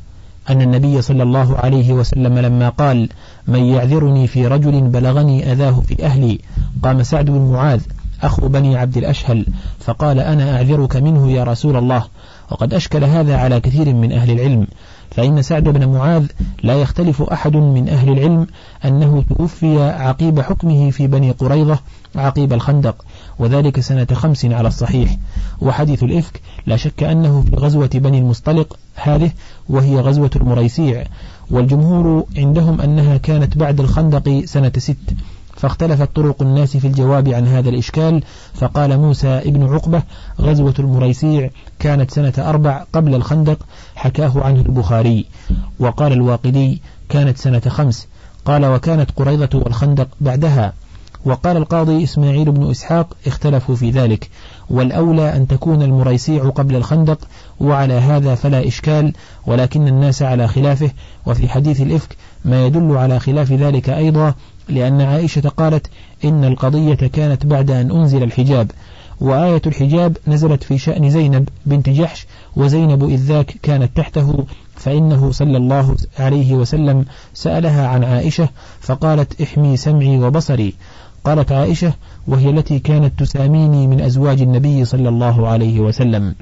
أن 0.50 0.62
النبي 0.62 1.02
صلى 1.02 1.24
الله 1.24 1.58
عليه 1.58 1.94
وسلم 1.94 2.40
لما 2.40 2.70
قال 2.70 3.10
من 3.48 3.64
يعذرني 3.64 4.28
في 4.28 4.48
رجل 4.48 4.82
بلغني 4.82 5.52
أذاه 5.52 5.82
في 5.82 6.06
أهلي 6.06 6.40
قام 6.84 7.04
سعد 7.04 7.26
بن 7.26 7.52
معاذ 7.54 7.82
أخو 8.24 8.48
بني 8.48 8.78
عبد 8.78 8.98
الأشهل 8.98 9.46
فقال 9.80 10.20
أنا 10.20 10.56
أعذرك 10.56 10.96
منه 10.96 11.32
يا 11.32 11.44
رسول 11.44 11.78
الله 11.78 12.04
وقد 12.52 12.74
أشكل 12.74 13.04
هذا 13.04 13.38
على 13.38 13.60
كثير 13.60 13.94
من 13.94 14.12
أهل 14.12 14.32
العلم 14.32 14.68
فإن 15.12 15.42
سعد 15.42 15.64
بن 15.64 15.88
معاذ 15.88 16.26
لا 16.64 16.82
يختلف 16.82 17.22
أحد 17.22 17.56
من 17.56 17.90
أهل 17.90 18.10
العلم 18.10 18.48
أنه 18.86 19.24
توفي 19.30 19.82
عقيب 19.82 20.42
حكمه 20.42 20.92
في 20.92 21.08
بني 21.08 21.32
قريظة 21.32 21.80
عقيب 22.16 22.54
الخندق 22.54 23.06
وذلك 23.40 23.80
سنة 23.80 24.08
خمس 24.14 24.46
على 24.46 24.68
الصحيح. 24.68 25.18
وحديث 25.62 26.04
الإفك 26.04 26.42
لا 26.68 26.78
شك 26.78 27.04
أنه 27.04 27.42
في 27.42 27.56
غزوة 27.56 27.90
بني 27.94 28.20
المصطلق 28.20 28.78
هذه 28.96 29.32
وهي 29.70 30.00
غزوة 30.00 30.32
المريسيع 30.36 31.04
والجمهور 31.52 32.26
عندهم 32.38 32.82
أنها 32.82 33.18
كانت 33.18 33.58
بعد 33.58 33.80
الخندق 33.80 34.46
سنة 34.46 34.72
ست. 34.78 35.16
فاختلفت 35.64 36.16
طرق 36.16 36.42
الناس 36.42 36.78
في 36.78 36.88
الجواب 36.88 37.30
عن 37.30 37.48
هذا 37.48 37.70
الإشكال 37.70 38.24
فقال 38.54 38.98
موسى 38.98 39.28
ابن 39.28 39.74
عقبة 39.74 40.04
غزوة 40.42 40.74
المريسيع 40.80 41.50
كانت 41.80 42.12
سنة 42.12 42.34
أربع 42.38 42.84
قبل 42.94 43.16
الخندق 43.16 43.58
حكاه 43.96 44.32
عنه 44.36 44.62
البخاري. 44.62 45.26
وقال 45.80 46.14
الواقدي 46.14 46.82
كانت 47.10 47.38
سنة 47.38 47.60
خمس 47.60 48.08
قال 48.46 48.66
وكانت 48.66 49.12
قريضة 49.12 49.60
والخندق 49.60 50.08
بعدها. 50.22 50.74
وقال 51.26 51.58
القاضي 51.58 52.04
إسماعيل 52.04 52.52
بن 52.52 52.70
إسحاق 52.70 53.18
اختلفوا 53.28 53.76
في 53.76 53.90
ذلك 53.90 54.30
والأولى 54.70 55.36
أن 55.36 55.48
تكون 55.48 55.82
المريسيع 55.82 56.50
قبل 56.50 56.76
الخندق 56.76 57.20
وعلى 57.60 57.94
هذا 57.94 58.36
فلا 58.36 58.68
إشكال 58.68 59.14
ولكن 59.46 59.88
الناس 59.88 60.22
على 60.22 60.48
خلافه 60.48 60.92
وفي 61.26 61.50
حديث 61.50 61.82
الإفك 61.82 62.18
ما 62.46 62.66
يدل 62.66 62.98
على 62.98 63.20
خلاف 63.20 63.52
ذلك 63.52 63.90
أيضا 63.90 64.34
لأن 64.70 65.02
عائشة 65.02 65.50
قالت 65.50 65.88
إن 66.26 66.44
القضية 66.44 66.94
كانت 66.94 67.46
بعد 67.46 67.72
أن 67.72 67.92
أنزل 67.92 68.24
الحجاب 68.24 68.72
وآية 69.22 69.62
الحجاب 69.66 70.18
نزلت 70.28 70.64
في 70.64 70.78
شأن 70.78 71.10
زينب 71.10 71.50
بنت 71.66 71.90
جحش 71.90 72.28
وزينب 72.56 73.10
إذ 73.10 73.18
ذاك 73.18 73.56
كانت 73.62 73.98
تحته 73.98 74.46
فإنه 74.76 75.32
صلى 75.32 75.58
الله 75.58 75.96
عليه 76.20 76.54
وسلم 76.54 77.06
سألها 77.34 77.88
عن 77.88 78.04
عائشة 78.04 78.50
فقالت 78.82 79.42
احمي 79.42 79.78
سمعي 79.78 80.18
وبصري. 80.18 80.74
قالت 81.26 81.52
عائشة 81.52 81.94
وهي 82.28 82.50
التي 82.50 82.80
كانت 82.80 83.20
تساميني 83.20 83.88
من 83.88 84.02
أزواج 84.02 84.42
النبي 84.42 84.86
صلى 84.86 85.10
الله 85.10 85.48
عليه 85.48 85.80
وسلم. 85.80 86.36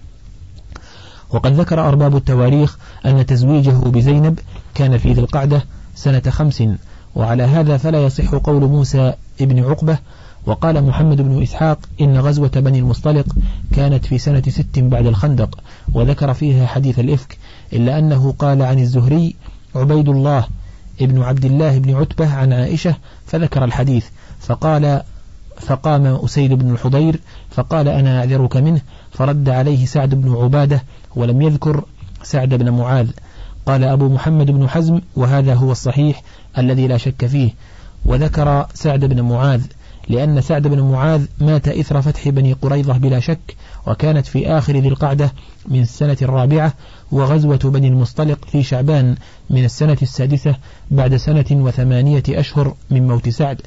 وقد 1.30 1.54
ذكر 1.54 1.88
أرباب 1.88 2.16
التواريخ 2.16 2.78
أن 3.06 3.26
تزويجه 3.26 3.72
بزينب 3.72 4.40
كان 4.76 4.98
في 4.98 5.14
ذي 5.14 5.22
القعدة 5.22 5.66
سنة 5.96 6.24
خمس. 6.30 6.64
وعلى 7.16 7.44
هذا 7.44 7.78
فلا 7.78 8.06
يصح 8.06 8.36
قول 8.36 8.62
موسى 8.62 9.14
ابن 9.42 9.64
عقبة 9.64 9.98
وقال 10.46 10.84
محمد 10.84 11.22
بن 11.22 11.42
إسحاق 11.42 11.80
إن 12.02 12.18
غزوة 12.18 12.52
بني 12.56 12.80
المصطلق 12.80 13.26
كانت 13.76 14.06
في 14.06 14.18
سنة 14.18 14.42
ست 14.48 14.80
بعد 14.80 15.06
الخندق 15.06 15.60
وذكر 15.94 16.34
فيها 16.34 16.68
حديث 16.68 17.00
الإفك 17.00 17.38
إلا 17.74 18.00
أنه 18.00 18.34
قال 18.40 18.62
عن 18.62 18.80
الزهري 18.80 19.36
عبيد 19.76 20.10
الله 20.10 20.48
ابن 21.02 21.22
عبد 21.22 21.46
الله 21.46 21.78
بن 21.78 21.96
عتبة 21.96 22.34
عن 22.34 22.54
عائشة 22.54 22.96
فذكر 23.26 23.64
الحديث 23.64 24.06
فقال 24.40 25.02
فقام 25.58 26.06
أسيد 26.06 26.54
بن 26.54 26.72
الحضير 26.72 27.20
فقال 27.50 27.88
أنا 27.88 28.20
أعذرك 28.20 28.58
منه 28.58 28.82
فرد 29.12 29.50
عليه 29.50 29.86
سعد 29.86 30.16
بن 30.16 30.36
عبادة 30.36 30.84
ولم 31.16 31.42
يذكر 31.42 31.84
سعد 32.24 32.50
بن 32.50 32.70
معاذ 32.70 33.08
قال 33.66 33.84
أبو 33.84 34.10
محمد 34.10 34.52
بن 34.52 34.70
حزم 34.70 35.02
وهذا 35.16 35.54
هو 35.54 35.72
الصحيح 35.72 36.24
الذي 36.58 36.88
لا 36.88 36.98
شك 36.98 37.26
فيه. 37.26 37.52
وذكر 38.06 38.68
سعد 38.74 39.06
بن 39.06 39.22
معاذ 39.22 39.62
لأن 40.10 40.42
سعد 40.42 40.68
بن 40.68 40.82
معاذ 40.82 41.26
مات 41.40 41.68
إثر 41.68 42.02
فتح 42.02 42.30
بني 42.30 42.54
قريظة 42.54 42.98
بلا 42.98 43.20
شك 43.20 43.56
وكانت 43.88 44.26
في 44.26 44.48
آخر 44.48 44.78
ذي 44.78 44.88
القعدة 44.88 45.34
من 45.68 45.82
السنة 45.82 46.18
الرابعة 46.22 46.74
وغزوة 47.12 47.58
بني 47.58 47.88
المصطلق 47.88 48.46
في 48.46 48.64
شعبان 48.64 49.16
من 49.50 49.66
السنة 49.66 49.98
السادسة 50.02 50.56
بعد 50.92 51.16
سنة 51.16 51.46
وثمانية 51.52 52.24
أشهر 52.30 52.74
من 52.90 53.08
موت 53.08 53.30
سعد. 53.30 53.62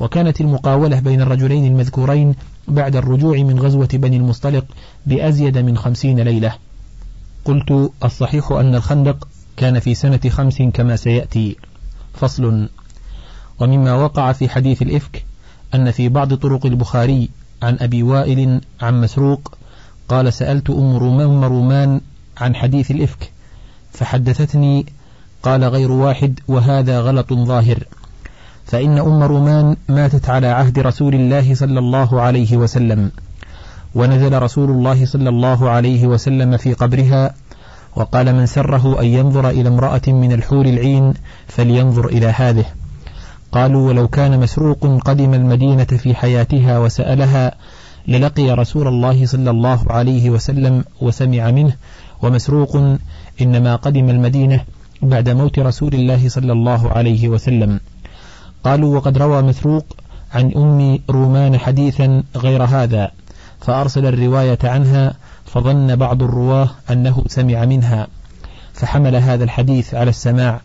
وكانت 0.00 0.40
المقاولة 0.40 1.00
بين 1.00 1.20
الرجلين 1.20 1.66
المذكورين 1.66 2.34
بعد 2.68 2.96
الرجوع 2.96 3.36
من 3.36 3.60
غزوة 3.60 3.88
بني 3.92 4.16
المصطلق 4.16 4.64
بأزيد 5.06 5.58
من 5.58 5.78
خمسين 5.78 6.20
ليلة. 6.20 6.52
قلت 7.46 7.90
الصحيح 8.04 8.52
أن 8.52 8.74
الخندق 8.74 9.28
كان 9.56 9.78
في 9.78 9.94
سنة 9.94 10.20
خمس 10.28 10.62
كما 10.62 10.96
سيأتي. 10.96 11.56
فصل. 12.14 12.68
ومما 13.60 13.94
وقع 13.94 14.32
في 14.32 14.48
حديث 14.48 14.82
الإفك 14.82 15.24
أن 15.74 15.90
في 15.90 16.08
بعض 16.08 16.34
طرق 16.34 16.66
البخاري 16.66 17.30
عن 17.62 17.76
أبي 17.80 18.02
وائل 18.02 18.60
عن 18.82 19.00
مسروق 19.00 19.54
قال 20.08 20.32
سألت 20.32 20.70
أم 20.70 20.96
رومان 20.96 21.44
رومان 21.44 22.00
عن 22.38 22.54
حديث 22.54 22.90
الإفك 22.90 23.32
فحدثتني 23.92 24.86
قال 25.42 25.64
غير 25.64 25.92
واحد 25.92 26.40
وهذا 26.48 27.00
غلط 27.00 27.32
ظاهر. 27.32 27.84
فإن 28.66 28.98
أم 28.98 29.22
رومان 29.22 29.76
ماتت 29.88 30.28
على 30.28 30.46
عهد 30.46 30.78
رسول 30.78 31.14
الله 31.14 31.54
صلى 31.54 31.78
الله 31.78 32.20
عليه 32.20 32.56
وسلم. 32.56 33.10
ونزل 33.96 34.42
رسول 34.42 34.70
الله 34.70 35.06
صلى 35.06 35.28
الله 35.28 35.70
عليه 35.70 36.06
وسلم 36.06 36.56
في 36.56 36.72
قبرها 36.72 37.34
وقال 37.96 38.34
من 38.34 38.46
سره 38.46 39.00
أن 39.00 39.06
ينظر 39.06 39.50
إلى 39.50 39.68
امرأة 39.68 40.02
من 40.08 40.32
الحور 40.32 40.64
العين 40.64 41.14
فلينظر 41.46 42.06
إلى 42.06 42.26
هذه. 42.26 42.64
قالوا 43.52 43.88
ولو 43.88 44.08
كان 44.08 44.40
مسروق 44.40 45.00
قدم 45.04 45.34
المدينة 45.34 45.84
في 45.84 46.14
حياتها 46.14 46.78
وسألها 46.78 47.52
للقي 48.08 48.50
رسول 48.50 48.88
الله 48.88 49.26
صلى 49.26 49.50
الله 49.50 49.80
عليه 49.90 50.30
وسلم 50.30 50.84
وسمع 51.00 51.50
منه 51.50 51.72
ومسروق 52.22 52.76
إنما 53.40 53.76
قدم 53.76 54.10
المدينة 54.10 54.60
بعد 55.02 55.28
موت 55.28 55.58
رسول 55.58 55.94
الله 55.94 56.28
صلى 56.28 56.52
الله 56.52 56.90
عليه 56.90 57.28
وسلم. 57.28 57.80
قالوا 58.64 58.96
وقد 58.96 59.18
روى 59.18 59.42
مسروق 59.42 59.84
عن 60.34 60.52
أم 60.56 60.98
رومان 61.10 61.58
حديثا 61.58 62.22
غير 62.36 62.64
هذا. 62.64 63.10
فأرسل 63.66 64.06
الرواية 64.06 64.58
عنها 64.64 65.14
فظن 65.44 65.96
بعض 65.96 66.22
الرواة 66.22 66.70
أنه 66.90 67.24
سمع 67.26 67.64
منها 67.64 68.06
فحمل 68.72 69.16
هذا 69.16 69.44
الحديث 69.44 69.94
على 69.94 70.10
السماع. 70.10 70.60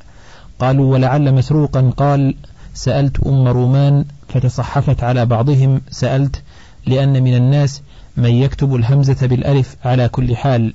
قالوا 0.60 0.94
ولعل 0.94 1.34
مسروقا 1.34 1.94
قال 1.98 2.36
سألت 2.74 3.20
أم 3.28 3.48
رومان 3.48 4.06
فتصحفت 4.30 5.04
على 5.04 5.26
بعضهم 5.26 5.82
سألت 5.90 6.44
لأن 6.86 7.24
من 7.24 7.36
الناس 7.36 7.82
من 8.18 8.30
يكتب 8.30 8.76
الهمزة 8.76 9.28
بالألف 9.28 9.76
على 9.86 10.10
كل 10.10 10.36
حال 10.36 10.74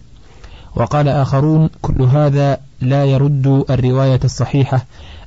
وقال 0.77 1.09
آخرون 1.09 1.71
كل 1.83 2.03
هذا 2.03 2.59
لا 2.81 3.05
يرد 3.05 3.65
الرواية 3.71 4.21
الصحيحة 4.25 4.87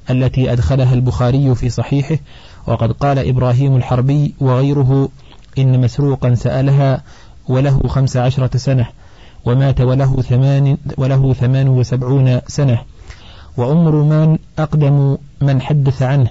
التي 0.09 0.51
أدخلها 0.51 0.93
البخاري 0.93 1.55
في 1.55 1.69
صحيحه 1.69 2.17
وقد 2.67 2.91
قال 2.91 3.19
إبراهيم 3.19 3.75
الحربي 3.75 4.35
وغيره 4.39 5.09
إن 5.59 5.81
مسروقا 5.81 6.35
سألها 6.35 7.01
وله 7.47 7.79
خمس 7.87 8.17
عشرة 8.17 8.57
سنة 8.57 8.87
ومات 9.45 9.81
وله 9.81 10.21
ثمان, 10.21 10.77
وله 10.97 11.33
ثمان 11.33 11.67
وسبعون 11.69 12.41
سنة. 12.47 12.79
وأم 13.57 13.87
رومان 13.87 14.37
أقدم 14.59 15.17
من 15.41 15.61
حدث 15.61 16.01
عنه. 16.01 16.29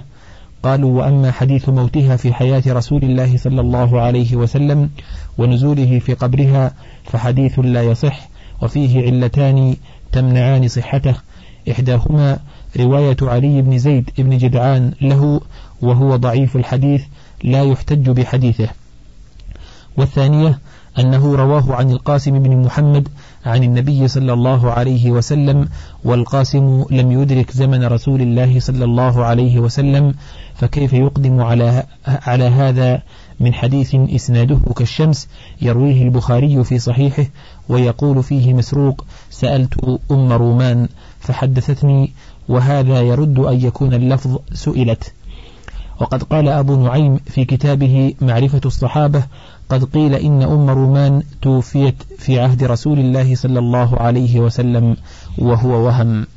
قالوا 0.63 0.99
وأما 0.99 1.31
حديث 1.31 1.69
موتها 1.69 2.15
في 2.15 2.33
حياة 2.33 2.63
رسول 2.67 3.03
الله 3.03 3.37
صلى 3.37 3.61
الله 3.61 4.01
عليه 4.01 4.35
وسلم 4.35 4.89
ونزوله 5.37 5.99
في 5.99 6.13
قبرها 6.13 6.73
فحديث 7.03 7.59
لا 7.59 7.83
يصح 7.83 8.29
وفيه 8.61 9.05
علتان 9.05 9.75
تمنعان 10.11 10.67
صحته. 10.67 11.15
إحداهما 11.71 12.39
رواية 12.79 13.17
علي 13.21 13.61
بن 13.61 13.77
زيد 13.77 14.09
بن 14.17 14.37
جدعان 14.37 14.93
له 15.01 15.41
وهو 15.81 16.15
ضعيف 16.15 16.55
الحديث 16.55 17.03
لا 17.43 17.63
يحتج 17.63 18.09
بحديثه. 18.09 18.69
والثانية 19.97 20.59
أنه 20.99 21.35
رواه 21.35 21.75
عن 21.75 21.91
القاسم 21.91 22.39
بن 22.39 22.57
محمد 22.57 23.07
عن 23.45 23.63
النبي 23.63 24.07
صلى 24.07 24.33
الله 24.33 24.71
عليه 24.71 25.11
وسلم 25.11 25.69
والقاسم 26.03 26.85
لم 26.91 27.11
يدرك 27.11 27.51
زمن 27.51 27.83
رسول 27.83 28.21
الله 28.21 28.59
صلى 28.59 28.85
الله 28.85 29.25
عليه 29.25 29.59
وسلم 29.59 30.13
فكيف 30.55 30.93
يقدم 30.93 31.41
على 31.41 31.83
على 32.05 32.43
هذا 32.43 33.01
من 33.39 33.53
حديث 33.53 33.95
إسناده 33.95 34.59
كالشمس؟ 34.75 35.27
يرويه 35.61 36.03
البخاري 36.03 36.63
في 36.63 36.79
صحيحه 36.79 37.25
ويقول 37.69 38.23
فيه 38.23 38.53
مسروق 38.53 39.05
سألت 39.29 39.99
أم 40.11 40.33
رومان 40.33 40.87
فحدثتني 41.19 42.11
وهذا 42.49 43.01
يرد 43.01 43.39
أن 43.39 43.61
يكون 43.65 43.93
اللفظ 43.93 44.37
سئلت. 44.53 45.13
وقد 45.99 46.23
قال 46.23 46.47
أبو 46.47 46.83
نعيم 46.83 47.17
في 47.17 47.45
كتابه 47.45 48.13
معرفة 48.21 48.61
الصحابة 48.65 49.23
قد 49.69 49.83
قيل 49.83 50.15
إن 50.15 50.41
أم 50.41 50.69
رومان 50.69 51.23
توفيت 51.41 51.95
في 52.17 52.39
عهد 52.39 52.63
رسول 52.63 52.99
الله 52.99 53.35
صلى 53.35 53.59
الله 53.59 53.97
عليه 53.97 54.39
وسلم 54.39 54.97
وهو 55.37 55.85
وهم. 55.85 56.27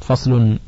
فصل. 0.00 0.58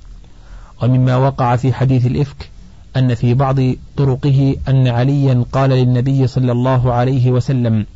ومما 0.83 1.17
وقع 1.17 1.57
في 1.57 1.73
حديث 1.73 2.07
الإفك 2.07 2.51
أن 2.97 3.15
في 3.15 3.35
بعض 3.35 3.57
طرقه 3.97 4.57
أن 4.69 4.89
عليا 4.89 5.45
قال 5.53 5.71
للنبي 5.71 6.27
صلى 6.27 6.53
الله 6.53 6.93
عليه 6.93 7.31
وسلم 7.31 7.87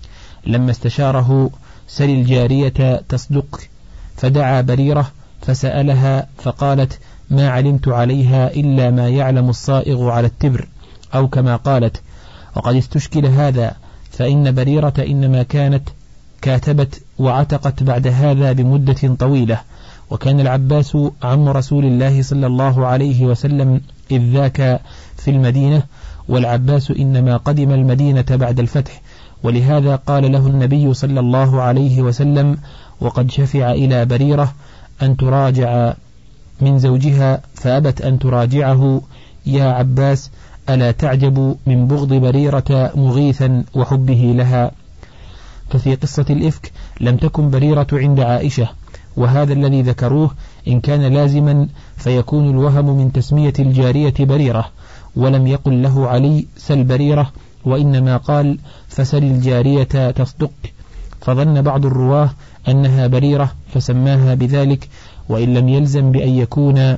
لما 0.46 0.70
استشاره 0.70 1.50
سل 1.88 2.10
الجارية 2.10 3.02
تصدق. 3.08 3.60
فدعا 4.16 4.60
بريرة 4.60 5.10
فسألها 5.42 6.26
فقالت 6.38 6.98
ما 7.30 7.48
علمت 7.48 7.88
عليها 7.88 8.52
إلا 8.54 8.90
ما 8.90 9.08
يعلم 9.08 9.48
الصائغ 9.48 10.10
على 10.10 10.26
التبر 10.26 10.68
أو 11.14 11.28
كما 11.28 11.56
قالت 11.56 12.00
وقد 12.56 12.74
استشكل 12.76 13.26
هذا 13.26 13.76
فإن 14.10 14.54
بريرة 14.54 14.94
إنما 14.98 15.42
كانت 15.42 15.88
كاتبت 16.42 17.02
وعتقت 17.18 17.82
بعد 17.82 18.06
هذا 18.06 18.52
بمدة 18.52 19.14
طويلة 19.18 19.60
وكان 20.10 20.40
العباس 20.40 20.96
عم 21.22 21.48
رسول 21.48 21.84
الله 21.84 22.22
صلى 22.22 22.46
الله 22.46 22.86
عليه 22.86 23.26
وسلم 23.26 23.80
إذ 24.10 24.32
ذاك 24.32 24.80
في 25.16 25.30
المدينة 25.30 25.82
والعباس 26.28 26.90
إنما 26.90 27.36
قدم 27.36 27.70
المدينة 27.70 28.24
بعد 28.30 28.60
الفتح 28.60 29.00
ولهذا 29.42 29.96
قال 29.96 30.32
له 30.32 30.46
النبي 30.46 30.94
صلى 30.94 31.20
الله 31.20 31.62
عليه 31.62 32.02
وسلم 32.02 32.58
وقد 33.00 33.30
شفع 33.30 33.72
إلى 33.72 34.04
بريرة 34.04 34.54
أن 35.02 35.16
تراجع 35.16 35.94
من 36.60 36.78
زوجها 36.78 37.40
فأبت 37.54 38.00
أن 38.00 38.18
تراجعه 38.18 39.02
يا 39.46 39.64
عباس 39.64 40.30
ألا 40.68 40.90
تعجب 40.90 41.56
من 41.66 41.86
بغض 41.86 42.14
بريرة 42.14 42.92
مغيثا 42.94 43.64
وحبه 43.74 44.32
لها؟ 44.36 44.70
ففي 45.70 45.94
قصة 45.94 46.26
الإفك 46.30 46.72
لم 47.00 47.16
تكن 47.16 47.50
بريرة 47.50 47.86
عند 47.92 48.20
عائشة 48.20 48.68
وهذا 49.16 49.52
الذي 49.52 49.82
ذكروه 49.82 50.30
إن 50.68 50.80
كان 50.80 51.14
لازما 51.14 51.68
فيكون 51.96 52.50
الوهم 52.50 52.96
من 52.96 53.12
تسمية 53.12 53.52
الجارية 53.58 54.14
بريرة 54.20 54.70
ولم 55.16 55.46
يقل 55.46 55.82
له 55.82 56.08
علي 56.08 56.46
سل 56.56 56.84
بريرة 56.84 57.32
وإنما 57.64 58.16
قال 58.16 58.58
فسل 58.88 59.24
الجارية 59.24 60.10
تصدق. 60.10 60.50
فظن 61.20 61.62
بعض 61.62 61.86
الرواة 61.86 62.30
أنها 62.68 63.06
بريرة 63.06 63.52
فسماها 63.74 64.34
بذلك 64.34 64.88
وإن 65.28 65.54
لم 65.54 65.68
يلزم 65.68 66.10
بأن 66.10 66.28
يكون 66.28 66.96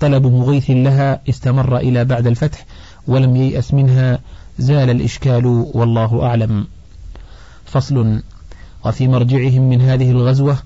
طلب 0.00 0.26
مغيث 0.26 0.70
لها 0.70 1.20
استمر 1.28 1.76
إلى 1.76 2.04
بعد 2.04 2.26
الفتح 2.26 2.66
ولم 3.06 3.36
ييأس 3.36 3.74
منها 3.74 4.18
زال 4.58 4.90
الإشكال 4.90 5.46
والله 5.74 6.22
أعلم. 6.22 6.66
فصل. 7.64 8.22
وفي 8.84 9.08
مرجعهم 9.08 9.70
من 9.70 9.80
هذه 9.80 10.10
الغزوة 10.10 10.58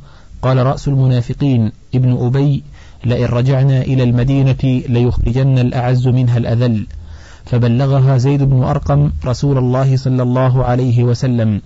قال 0.43 0.67
رأس 0.67 0.89
المنافقين 0.89 1.73
ابن 1.95 2.27
أبي 2.27 2.63
لئن 3.05 3.25
رجعنا 3.25 3.83
إلى 3.83 4.03
المدينة 4.03 4.83
ليخرجن 4.89 5.59
الأعز 5.59 6.09
منها 6.09 6.39
الأذل 6.39 6.87
فبلغها 7.45 8.19
زيد 8.19 8.43
بن 8.43 8.63
أرقم 8.63 9.11
رسول 9.25 9.59
الله 9.59 9.97
صلى 9.97 10.23
الله 10.23 10.65
عليه 10.65 11.05
وسلم. 11.05 11.63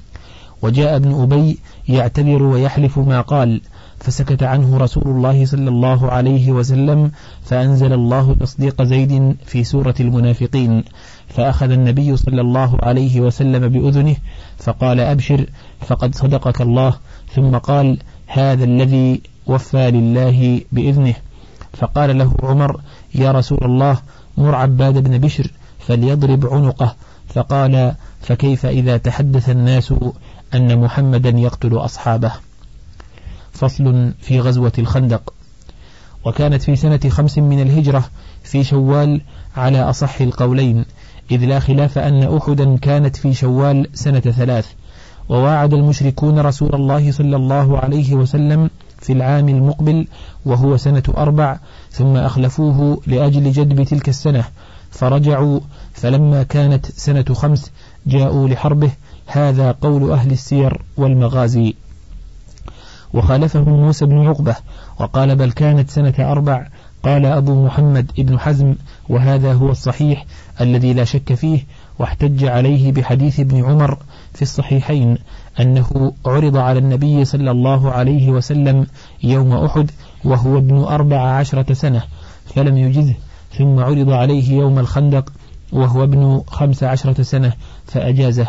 وجاء 0.63 0.97
ابن 0.97 1.23
أبي 1.23 1.59
يعتذر 1.89 2.43
ويحلف 2.43 2.99
ما 2.99 3.21
قال 3.21 3.61
فسكت 4.01 4.43
عنه 4.43 4.77
رسول 4.77 5.03
الله 5.07 5.47
صلى 5.47 5.69
الله 5.69 6.11
عليه 6.11 6.53
وسلم 6.53 7.11
فأنزل 7.45 7.93
الله 7.93 8.35
تصديق 8.35 8.83
زيد 8.83 9.37
في 9.47 9.65
سورة 9.65 9.95
المنافقين 10.01 10.85
فأخذ 11.29 11.71
النبي 11.71 12.17
صلى 12.17 12.41
الله 12.41 12.79
عليه 12.83 13.21
وسلم 13.21 13.69
بأذنه 13.69 14.17
فقال 14.59 15.01
أبشر 15.01 15.47
فقد 15.81 16.15
صدقك 16.15 16.61
الله 16.61 16.95
ثم 17.35 17.57
قال 17.57 17.99
هذا 18.27 18.65
الذي 18.65 19.21
وفى 19.47 19.91
لله 19.91 20.61
بإذنه. 20.73 21.15
فقال 21.73 22.19
له 22.19 22.35
عمر 22.43 22.81
يا 23.15 23.33
رسول 23.33 23.59
الله 23.63 23.99
مر 24.39 24.55
عباد 24.55 24.99
بن 24.99 25.19
بشر 25.19 25.51
فليضرب 25.79 26.47
عنقه 26.47 26.95
فقال 27.29 27.95
فكيف 28.21 28.67
إذا 28.67 28.97
تحدث 28.97 29.51
الناس 29.51 29.95
أن 30.55 30.81
محمدا 30.81 31.29
يقتل 31.29 31.77
أصحابه. 31.77 32.33
فصل 33.53 34.13
في 34.21 34.41
غزوة 34.41 34.73
الخندق. 34.79 35.35
وكانت 36.25 36.63
في 36.63 36.77
سنة 36.77 37.01
خمس 37.09 37.39
من 37.39 37.63
الهجرة 37.63 38.05
في 38.43 38.65
شوال 38.65 39.21
على 39.57 39.83
أصح 39.83 40.21
القولين 40.21 40.85
إذ 41.31 41.45
لا 41.45 41.61
خلاف 41.61 41.99
أن 41.99 42.37
أحدا 42.37 42.77
كانت 42.77 43.17
في 43.17 43.35
شوال 43.35 43.87
سنة 43.95 44.21
ثلاث. 44.21 44.67
وواعد 45.29 45.75
المشركون 45.75 46.39
رسول 46.39 46.75
الله 46.75 47.13
صلى 47.13 47.37
الله 47.37 47.79
عليه 47.79 48.15
وسلم 48.15 48.71
في 48.99 49.13
العام 49.13 49.49
المقبل 49.49 50.07
وهو 50.45 50.77
سنة 50.77 51.03
أربع 51.17 51.59
ثم 51.91 52.17
أخلفوه 52.17 53.01
لأجل 53.07 53.53
جدب 53.53 53.83
تلك 53.83 54.09
السنة. 54.09 54.45
فرجعوا 54.91 55.61
فلما 55.93 56.43
كانت 56.43 56.87
سنة 56.87 57.25
خمس 57.33 57.71
جاءوا 58.07 58.49
لحربه 58.49 58.91
هذا 59.33 59.73
قول 59.73 60.11
أهل 60.11 60.31
السير 60.31 60.83
والمغازي. 60.97 61.75
وخالفه 63.15 63.65
موسى 63.65 64.07
بن 64.07 64.27
عقبة 64.27 64.57
وقال 65.01 65.37
بل 65.37 65.53
كانت 65.53 65.91
سنة 65.91 66.15
أربع 66.19 66.67
قال 67.03 67.27
أبو 67.27 67.65
محمد 67.67 68.13
ابن 68.19 68.39
حزم 68.39 68.75
وهذا 69.09 69.53
هو 69.53 69.71
الصحيح 69.71 70.25
الذي 70.61 70.93
لا 70.93 71.05
شك 71.05 71.35
فيه 71.35 71.65
واحتج 71.99 72.45
عليه 72.45 72.93
بحديث 72.93 73.41
ابن 73.41 73.65
عمر 73.65 73.99
في 74.35 74.43
الصحيحين 74.43 75.19
أنه 75.61 76.13
عرض 76.27 76.57
على 76.57 76.79
النبي 76.79 77.25
صلى 77.25 77.51
الله 77.51 77.91
عليه 77.91 78.31
وسلم 78.31 78.87
يوم 79.23 79.53
أحد 79.53 79.91
وهو 80.25 80.59
ابن 80.59 80.79
أربع 80.79 81.21
عشرة 81.21 81.73
سنة 81.73 82.03
فلم 82.55 82.77
يجزه 82.77 83.15
ثم 83.59 83.79
عرض 83.79 84.11
عليه 84.11 84.53
يوم 84.53 84.79
الخندق 84.79 85.33
وهو 85.73 86.03
ابن 86.05 86.43
خمس 86.47 86.83
عشرة 86.83 87.23
سنة 87.23 87.53
فأجازه. 87.87 88.47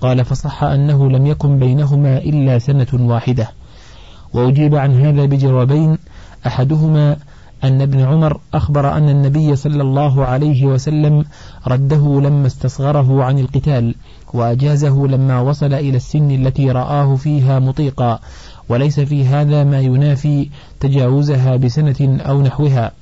قال 0.00 0.24
فصح 0.24 0.64
أنه 0.64 1.10
لم 1.10 1.26
يكن 1.26 1.58
بينهما 1.58 2.18
إلا 2.18 2.58
سنة 2.58 2.86
واحدة. 2.92 3.48
وأجيب 4.32 4.74
عن 4.74 5.00
هذا 5.00 5.24
بجوابين. 5.24 5.98
أحدهما 6.46 7.16
أن 7.64 7.82
ابن 7.82 8.00
عمر 8.00 8.40
أخبر 8.54 8.92
أن 8.92 9.08
النبي 9.08 9.56
صلى 9.56 9.82
الله 9.82 10.24
عليه 10.24 10.66
وسلم 10.66 11.24
رده 11.66 12.20
لما 12.20 12.46
استصغره 12.46 13.24
عن 13.24 13.38
القتال 13.38 13.94
وأجازه 14.34 15.06
لما 15.06 15.40
وصل 15.40 15.74
إلى 15.74 15.96
السن 15.96 16.30
التي 16.30 16.70
رآه 16.70 17.16
فيها 17.16 17.58
مطيقا. 17.58 18.20
وليس 18.68 19.00
في 19.00 19.26
هذا 19.26 19.64
ما 19.64 19.80
ينافي 19.80 20.48
تجاوزها 20.80 21.56
بسنة 21.56 22.18
أو 22.20 22.42
نحوها. 22.42 22.92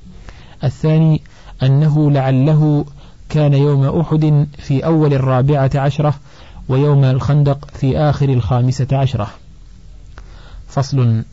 الثاني 0.63 1.21
أنه 1.63 2.11
لعله 2.11 2.85
كان 3.29 3.53
يوم 3.53 3.99
أحد 3.99 4.47
في 4.57 4.85
أول 4.85 5.13
الرابعة 5.13 5.71
عشرة 5.75 6.13
ويوم 6.69 7.03
الخندق 7.03 7.67
في 7.73 7.97
آخر 7.97 8.29
الخامسة 8.29 8.87
عشرة. 8.91 9.27
فصل 10.67 11.23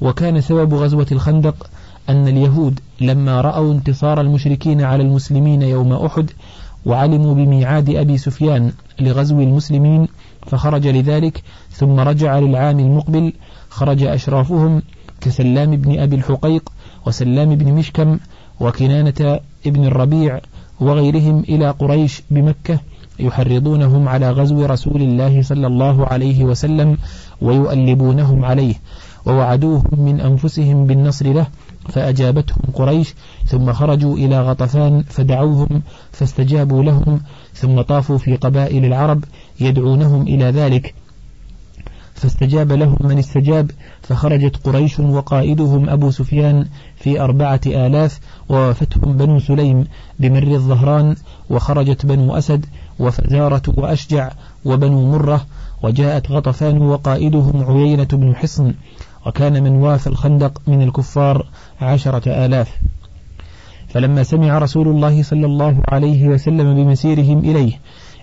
وكان 0.00 0.40
سبب 0.40 0.74
غزوة 0.74 1.06
الخندق 1.12 1.70
أن 2.08 2.28
اليهود 2.28 2.80
لما 3.00 3.40
رأوا 3.40 3.72
انتصار 3.72 4.20
المشركين 4.20 4.82
على 4.82 5.02
المسلمين 5.02 5.62
يوم 5.62 5.92
أحد 5.92 6.30
وعلموا 6.86 7.34
بميعاد 7.34 7.90
أبي 7.90 8.18
سفيان 8.18 8.72
لغزو 9.00 9.40
المسلمين 9.40 10.08
فخرج 10.46 10.86
لذلك 10.86 11.42
ثم 11.70 12.00
رجع 12.00 12.38
للعام 12.38 12.78
المقبل 12.78 13.32
خرج 13.70 14.02
أشرافهم 14.02 14.82
كسلام 15.20 15.76
بن 15.76 15.98
أبي 15.98 16.16
الحقيق 16.16 16.72
وسلام 17.06 17.54
بن 17.54 17.72
مشكم 17.72 18.18
وكنانة 18.60 19.40
ابن 19.66 19.84
الربيع 19.84 20.40
وغيرهم 20.80 21.40
إلى 21.40 21.70
قريش 21.70 22.22
بمكة 22.30 22.78
يحرضونهم 23.18 24.08
على 24.08 24.30
غزو 24.30 24.66
رسول 24.66 25.02
الله 25.02 25.42
صلى 25.42 25.66
الله 25.66 26.06
عليه 26.06 26.44
وسلم 26.44 26.98
ويؤلبونهم 27.40 28.44
عليه 28.44 28.74
ووعدوهم 29.26 29.90
من 29.98 30.20
أنفسهم 30.20 30.86
بالنصر 30.86 31.32
له 31.32 31.46
فأجابتهم 31.88 32.62
قريش 32.74 33.14
ثم 33.46 33.72
خرجوا 33.72 34.16
إلى 34.16 34.40
غطفان 34.40 35.02
فدعوهم 35.02 35.82
فاستجابوا 36.12 36.82
لهم 36.82 37.20
ثم 37.54 37.80
طافوا 37.80 38.18
في 38.18 38.36
قبائل 38.36 38.84
العرب 38.84 39.24
يدعونهم 39.60 40.22
إلى 40.22 40.44
ذلك. 40.44 40.94
فاستجاب 42.14 42.72
لهم 42.72 42.96
من 43.00 43.18
استجاب 43.18 43.70
فخرجت 44.02 44.56
قريش 44.64 45.00
وقائدهم 45.00 45.88
أبو 45.88 46.10
سفيان 46.10 46.66
في 46.96 47.20
أربعة 47.20 47.60
آلاف 47.66 48.20
ووافتهم 48.48 49.16
بنو 49.16 49.38
سليم 49.38 49.84
بمر 50.20 50.42
الظهران 50.42 51.16
وخرجت 51.50 52.06
بنو 52.06 52.36
أسد 52.36 52.66
وفزارة 52.98 53.62
وأشجع 53.76 54.30
وبنو 54.64 55.10
مرة 55.10 55.46
وجاءت 55.82 56.30
غطفان 56.30 56.82
وقائدهم 56.82 57.64
عيينة 57.64 58.08
بن 58.12 58.36
حصن 58.36 58.74
وكان 59.26 59.62
من 59.62 59.72
واف 59.72 60.06
الخندق 60.08 60.62
من 60.66 60.82
الكفار 60.82 61.46
عشرة 61.80 62.46
آلاف. 62.46 62.76
فلما 63.88 64.22
سمع 64.22 64.58
رسول 64.58 64.88
الله 64.88 65.22
صلى 65.22 65.46
الله 65.46 65.82
عليه 65.88 66.28
وسلم 66.28 66.74
بمسيرهم 66.74 67.38
إليه 67.38 67.72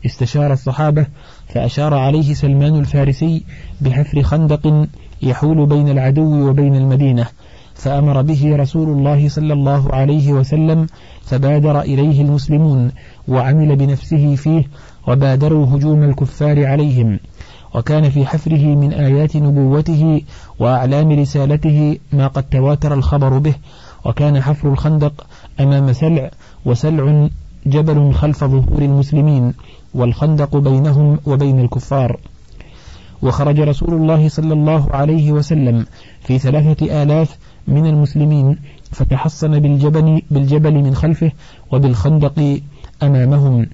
استشار 0.05 0.53
الصحابة 0.53 1.05
فأشار 1.47 1.93
عليه 1.93 2.33
سلمان 2.33 2.79
الفارسي 2.79 3.43
بحفر 3.81 4.23
خندق 4.23 4.87
يحول 5.21 5.65
بين 5.65 5.89
العدو 5.89 6.49
وبين 6.49 6.75
المدينة 6.75 7.27
فأمر 7.75 8.21
به 8.21 8.55
رسول 8.55 8.89
الله 8.89 9.29
صلى 9.29 9.53
الله 9.53 9.93
عليه 9.93 10.33
وسلم 10.33 10.87
فبادر 11.21 11.81
إليه 11.81 12.21
المسلمون 12.21 12.91
وعمل 13.27 13.75
بنفسه 13.75 14.35
فيه 14.35 14.63
وبادروا 15.07 15.65
هجوم 15.65 16.03
الكفار 16.03 16.65
عليهم. 16.65 17.19
وكان 17.75 18.09
في 18.09 18.25
حفره 18.25 18.75
من 18.75 18.93
آيات 18.93 19.35
نبوته 19.37 20.21
وأعلام 20.59 21.11
رسالته 21.11 21.97
ما 22.13 22.27
قد 22.27 22.43
تواتر 22.43 22.93
الخبر 22.93 23.37
به. 23.37 23.53
وكان 24.05 24.41
حفر 24.41 24.71
الخندق 24.71 25.27
أمام 25.59 25.93
سلع 25.93 26.31
وسلع 26.65 27.29
جبل 27.65 28.13
خلف 28.13 28.43
ظهور 28.43 28.81
المسلمين 28.81 29.53
والخندق 29.93 30.57
بينهم 30.57 31.19
وبين 31.25 31.59
الكفار. 31.59 32.19
وخرج 33.21 33.59
رسول 33.59 33.93
الله 33.93 34.29
صلى 34.29 34.53
الله 34.53 34.91
عليه 34.91 35.31
وسلم 35.31 35.85
في 36.21 36.39
ثلاثة 36.39 37.03
آلاف 37.03 37.37
من 37.67 37.85
المسلمين 37.85 38.57
فتحصن 38.91 39.59
بالجبل, 39.59 40.21
بالجبل 40.31 40.73
من 40.73 40.95
خلفه 40.95 41.31
وبالخندق 41.71 42.59
أمامهم. 43.07 43.65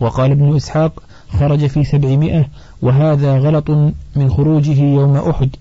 وقال 0.00 0.30
ابن 0.30 0.56
إسحاق 0.56 1.02
خرج 1.38 1.66
في 1.66 1.84
سبعمائة 1.84 2.48
وهذا 2.82 3.38
غلط 3.38 3.70
من 4.16 4.30
خروجه 4.30 4.82
يوم 4.82 5.16
أحد. 5.16 5.56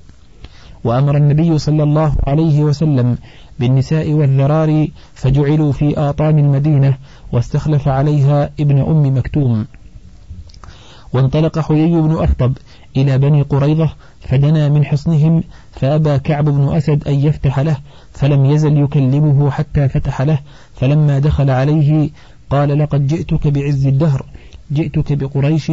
وأمر 0.83 1.17
النبي 1.17 1.57
صلى 1.57 1.83
الله 1.83 2.15
عليه 2.27 2.63
وسلم 2.63 3.17
بالنساء 3.59 4.11
والذرار 4.11 4.87
فجعلوا 5.13 5.71
في 5.71 5.97
آطام 5.97 6.37
المدينة 6.39 6.97
واستخلف 7.31 7.87
عليها 7.87 8.49
ابن 8.59 8.79
أم 8.79 9.17
مكتوم. 9.17 9.65
وانطلق 11.13 11.59
حيي 11.59 12.01
بن 12.01 12.23
أخطب 12.23 12.53
إلى 12.97 13.17
بني 13.17 13.41
قريظة 13.41 13.89
فدنا 14.21 14.69
من 14.69 14.85
حصنهم 14.85 15.43
فأبى 15.71 16.19
كعب 16.19 16.45
بن 16.45 16.75
أسد 16.75 17.07
أن 17.07 17.13
يفتح 17.13 17.59
له 17.59 17.77
فلم 18.13 18.45
يزل 18.45 18.77
يكلمه 18.77 19.51
حتى 19.51 19.89
فتح 19.89 20.21
له 20.21 20.39
فلما 20.75 21.19
دخل 21.19 21.49
عليه 21.49 22.09
قال 22.49 22.79
لقد 22.79 23.07
جئتك 23.07 23.47
بعز 23.47 23.87
الدهر 23.87 24.25
جئتك 24.71 25.13
بقريش 25.13 25.71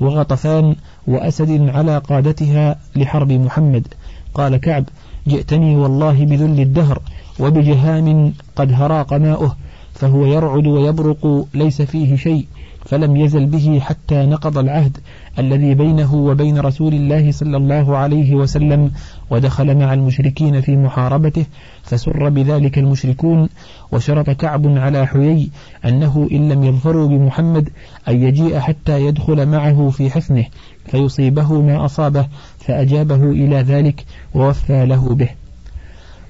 وغطفان 0.00 0.76
وأسد 1.06 1.68
على 1.68 1.98
قادتها 1.98 2.78
لحرب 2.96 3.32
محمد. 3.32 3.86
قال 4.34 4.56
كعب 4.56 4.84
جئتني 5.28 5.76
والله 5.76 6.24
بذل 6.24 6.60
الدهر 6.60 7.02
وبجهام 7.40 8.32
قد 8.56 8.72
هراق 8.72 9.14
ماؤه 9.14 9.56
فهو 9.94 10.26
يرعد 10.26 10.66
ويبرق 10.66 11.46
ليس 11.54 11.82
فيه 11.82 12.16
شيء. 12.16 12.46
فلم 12.84 13.16
يزل 13.16 13.46
به 13.46 13.80
حتى 13.80 14.26
نقض 14.26 14.58
العهد 14.58 14.96
الذي 15.38 15.74
بينه 15.74 16.14
وبين 16.14 16.58
رسول 16.58 16.94
الله 16.94 17.32
صلى 17.32 17.56
الله 17.56 17.96
عليه 17.96 18.34
وسلم 18.34 18.90
ودخل 19.30 19.78
مع 19.78 19.94
المشركين 19.94 20.60
في 20.60 20.76
محاربته 20.76 21.46
فسر 21.82 22.28
بذلك 22.28 22.78
المشركون 22.78 23.48
وشرط 23.92 24.30
كعب 24.30 24.66
على 24.66 25.06
حيي 25.06 25.50
أنه 25.84 26.28
إن 26.32 26.48
لم 26.48 26.64
يظفروا 26.64 27.08
بمحمد 27.08 27.68
أن 28.08 28.22
يجيء 28.22 28.58
حتى 28.58 29.04
يدخل 29.06 29.46
معه 29.46 29.90
في 29.90 30.10
حصنه 30.10 30.44
فيصيبه 30.86 31.60
ما 31.60 31.84
أصابه 31.84 32.26
فأجابه 32.58 33.30
إلى 33.30 33.56
ذلك 33.56 34.04
ووفى 34.34 34.86
له 34.86 35.14
به. 35.14 35.28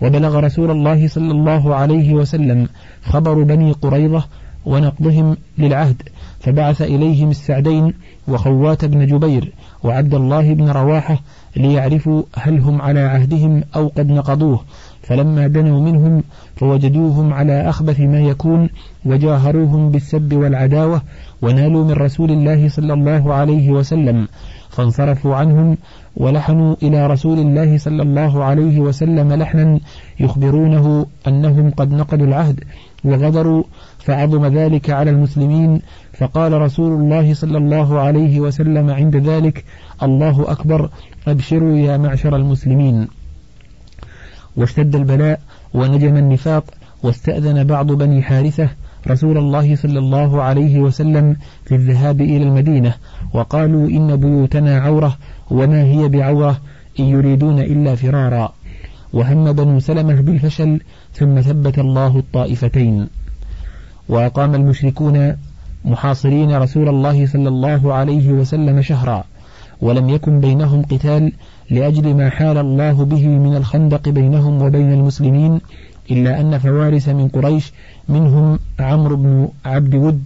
وبلغ 0.03 0.39
رسول 0.41 0.71
الله 0.71 1.09
صلى 1.09 1.31
الله 1.31 1.75
عليه 1.75 2.15
وسلم 2.15 2.69
خبر 3.03 3.43
بني 3.43 3.73
قريظة 3.73 4.25
ونقضهم 4.67 5.37
للعهد 5.59 6.03
فبعث 6.45 6.83
إليهم 6.83 7.31
السعدين 7.31 7.95
وخوات 8.29 8.85
بن 8.85 9.07
جبير 9.07 9.53
وعبد 9.85 10.15
الله 10.15 10.55
بن 10.55 10.69
رواحة 10.69 11.19
ليعرفوا 11.57 12.23
هل 12.37 12.59
هم 12.59 12.83
على 12.83 13.01
عهدهم 13.01 13.63
أو 13.77 13.89
قد 13.89 14.11
نقضوه. 14.11 14.61
فلما 15.03 15.47
دنوا 15.47 15.81
منهم 15.81 16.23
فوجدوهم 16.57 17.35
على 17.35 17.69
أخبث 17.69 18.01
ما 18.01 18.21
يكون 18.21 18.69
وجاهروهم 19.05 19.91
بالسب 19.91 20.33
والعداوة 20.33 21.03
ونالوا 21.43 21.85
من 21.85 21.93
رسول 21.93 22.31
الله 22.31 22.69
صلى 22.69 22.93
الله 22.93 23.35
عليه 23.35 23.71
وسلم. 23.71 24.29
فانصرفوا 24.75 25.35
عنهم 25.35 25.77
ولحنوا 26.17 26.77
إلى 26.83 27.07
رسول 27.07 27.39
الله 27.39 27.79
صلى 27.79 28.03
الله 28.03 28.45
عليه 28.45 28.81
وسلم 28.81 29.33
لحنا 29.33 29.81
يخبرونه 30.21 31.07
أنهم 31.29 31.71
قد 31.71 31.93
نقضوا 31.93 32.27
العهد 32.27 32.65
وغدروا 33.05 33.63
فعظم 33.99 34.47
ذلك 34.47 34.91
على 34.91 35.11
المسلمين. 35.11 35.81
فقال 36.19 36.53
رسول 36.53 36.93
الله 36.93 37.35
صلى 37.35 37.59
الله 37.59 38.01
عليه 38.01 38.41
وسلم 38.41 38.91
عند 38.91 39.17
ذلك 39.17 39.65
الله 40.03 40.45
أكبر 40.49 40.91
أبشروا 41.29 41.77
يا 41.77 41.97
معشر 41.97 42.37
المسلمين. 42.37 43.09
واشتد 44.57 44.97
البلاء 44.97 45.41
ونجم 45.75 46.17
النفاق 46.17 46.65
واستأذن 47.03 47.65
بعض 47.65 47.93
بني 47.93 48.23
حارثة 48.23 48.69
رسول 49.09 49.39
الله 49.39 49.77
صلى 49.77 49.99
الله 49.99 50.43
عليه 50.43 50.79
وسلم 50.81 51.37
في 51.65 51.75
الذهاب 51.75 52.21
إلى 52.21 52.43
المدينة 52.43 52.95
وقالوا 53.35 53.89
إن 53.89 54.17
بيوتنا 54.17 54.79
عورة 54.79 55.17
وما 55.51 55.83
هي 55.83 56.09
بعورة 56.09 56.61
إن 57.01 57.05
يريدون 57.05 57.59
إلا 57.59 57.95
فرارا. 57.95 58.53
وهم 59.13 59.53
بنو 59.53 59.81
سلمة 59.81 60.21
بالفشل 60.21 60.81
ثم 61.13 61.41
ثبت 61.41 61.79
الله 61.79 62.19
الطائفتين. 62.19 63.09
وأقام 64.09 64.55
المشركون 64.55 65.37
محاصرين 65.85 66.57
رسول 66.57 66.89
الله 66.89 67.27
صلى 67.27 67.49
الله 67.49 67.93
عليه 67.93 68.33
وسلم 68.33 68.83
شهرا 68.83 69.25
ولم 69.81 70.09
يكن 70.09 70.41
بينهم 70.41 70.83
قتال 70.83 71.33
لأجل 71.71 72.15
ما 72.15 72.31
حال 72.31 72.59
الله 72.59 73.05
به 73.05 73.29
من 73.29 73.57
الخندق 73.57 74.09
بينهم 74.09 74.63
وبين 74.63 74.93
المسلمين 74.93 75.61
إلا 76.11 76.41
أن 76.41 76.59
فوارس 76.59 77.09
من 77.09 77.29
قريش 77.29 77.73
منهم 78.09 78.59
عمرو 78.81 79.17
بن 79.17 79.49
عبد 79.65 79.95
ود 79.95 80.25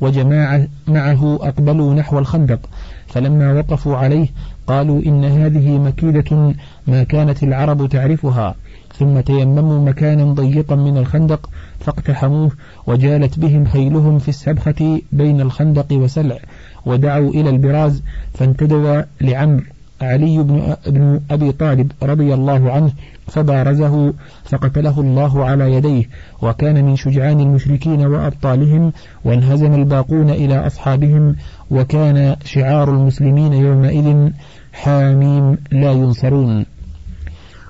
وجماعة 0.00 0.68
معه 0.88 1.38
أقبلوا 1.42 1.94
نحو 1.94 2.18
الخندق 2.18 2.60
فلما 3.06 3.52
وقفوا 3.52 3.96
عليه 3.96 4.28
قالوا 4.66 5.02
إن 5.06 5.24
هذه 5.24 5.78
مكيدة 5.78 6.54
ما 6.86 7.04
كانت 7.04 7.42
العرب 7.42 7.88
تعرفها 7.88 8.54
ثم 8.98 9.20
تيمموا 9.20 9.88
مكانا 9.88 10.32
ضيقا 10.32 10.74
من 10.76 10.96
الخندق 10.98 11.50
فاقتحموه 11.80 12.50
وجالت 12.86 13.38
بهم 13.38 13.64
خيلهم 13.64 14.18
في 14.18 14.28
السبخة 14.28 15.00
بين 15.12 15.40
الخندق 15.40 15.92
وسلع 15.92 16.38
ودعوا 16.86 17.30
إلى 17.30 17.50
البراز 17.50 18.02
فانتدوا 18.34 19.02
لعمر 19.20 19.62
علي 20.02 20.42
بن, 20.42 20.76
بن 20.86 21.20
أبي 21.30 21.52
طالب 21.52 21.92
رضي 22.02 22.34
الله 22.34 22.72
عنه 22.72 22.92
فبارزه 23.26 24.14
فقتله 24.44 25.00
الله 25.00 25.44
على 25.44 25.72
يديه 25.72 26.04
وكان 26.42 26.84
من 26.84 26.96
شجعان 26.96 27.40
المشركين 27.40 28.06
وأبطالهم 28.06 28.92
وانهزم 29.24 29.74
الباقون 29.74 30.30
إلى 30.30 30.66
أصحابهم 30.66 31.36
وكان 31.70 32.36
شعار 32.44 32.90
المسلمين 32.90 33.52
يومئذ 33.52 34.30
حاميم 34.72 35.58
لا 35.70 35.92
ينصرون. 35.92 36.66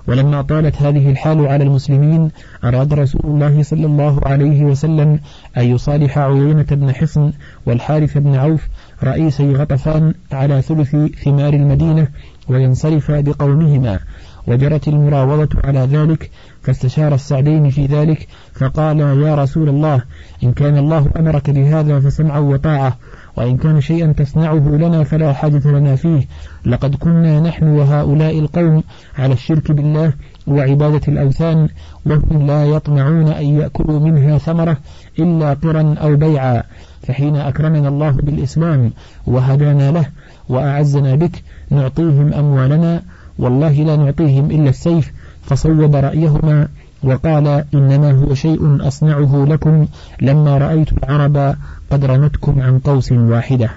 ولما 0.07 0.43
طالت 0.43 0.83
هذه 0.83 1.11
الحال 1.11 1.47
على 1.47 1.65
المسلمين 1.65 2.31
أراد 2.65 2.95
رسول 2.95 3.21
الله 3.25 3.63
صلى 3.63 3.87
الله 3.87 4.21
عليه 4.23 4.65
وسلم 4.65 5.21
أن 5.57 5.65
يصالح 5.65 6.19
عيينة 6.19 6.67
بن 6.71 6.95
حصن 6.95 7.33
والحارث 7.67 8.19
بن 8.19 8.35
عوف 8.35 8.69
رئيسي 9.05 9.53
غطفان 9.53 10.15
على 10.33 10.63
ثلث 10.63 10.97
ثمار 11.25 11.55
المدينة 11.55 12.09
وينصرف 12.49 13.11
بقومهما. 13.11 13.99
وجرت 14.47 14.89
المراوضة 14.89 15.49
على 15.65 15.79
ذلك 15.81 16.31
فاستشار 16.63 17.15
السعدين 17.15 17.71
في 17.71 17.87
ذلك 17.87 18.29
فقال 18.55 19.01
يا 19.01 19.35
رسول 19.35 19.69
الله 19.69 20.03
إن 20.43 20.53
كان 20.53 20.79
الله 20.79 21.11
أمرك 21.17 21.51
بهذا 21.51 22.01
فسمعا 22.01 22.39
وطاعة 22.39 22.99
وإن 23.37 23.57
كان 23.57 23.80
شيئا 23.80 24.12
تصنعه 24.12 24.68
لنا 24.68 25.05
فلا 25.05 25.33
حاجة 25.33 25.68
لنا 25.68 25.97
فيه. 25.97 26.26
لقد 26.66 26.95
كنا 26.95 27.41
نحن 27.41 27.66
وهؤلاء 27.66 28.39
القوم 28.39 28.83
على 29.18 29.33
الشرك 29.33 29.72
بالله 29.72 30.12
وعبادة 30.47 31.01
الأوثان 31.09 31.68
وهم 32.07 32.47
لا 32.47 32.66
يطمعون 32.66 33.28
أن 33.28 33.45
يأكلوا 33.45 34.01
منها 34.01 34.39
ثمرة 34.39 34.76
إلا 35.18 35.55
قرا 35.55 35.95
أو 36.03 36.16
بيعا. 36.16 36.62
فحين 37.03 37.37
أكرمنا 37.37 37.89
الله 37.89 38.11
بالإسلام 38.11 38.91
وهدانا 39.26 39.91
له 39.91 40.07
وأعزنا 40.49 41.14
بك 41.14 41.43
نعطيهم 41.70 42.33
أموالنا. 42.33 43.03
والله 43.39 43.72
لا 43.72 43.97
نعطيهم 43.97 44.51
إلا 44.51 44.70
السيف. 44.70 45.12
فصوب 45.43 45.97
رأيهما 45.97 46.68
وقال 47.05 47.64
إنما 47.74 48.11
هو 48.11 48.35
شيء 48.35 48.89
أصنعه 48.89 49.45
لكم 49.49 49.87
لما 50.20 50.59
رأيت 50.59 50.93
العرب 50.93 51.57
قد 51.93 52.05
رمتكم 52.05 52.61
عن 52.61 52.78
قوس 52.78 53.12
واحدة. 53.12 53.70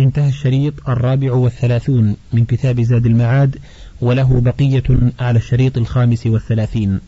انتهى 0.00 0.28
الشريط 0.28 0.88
الرابع 0.88 1.32
والثلاثون 1.32 2.16
من 2.32 2.44
كتاب 2.44 2.80
زاد 2.80 3.06
المعاد 3.06 3.58
وله 4.00 4.40
بقية 4.40 4.82
على 5.20 5.38
الشريط 5.38 5.78
الخامس 5.78 6.26
والثلاثين. 6.26 7.00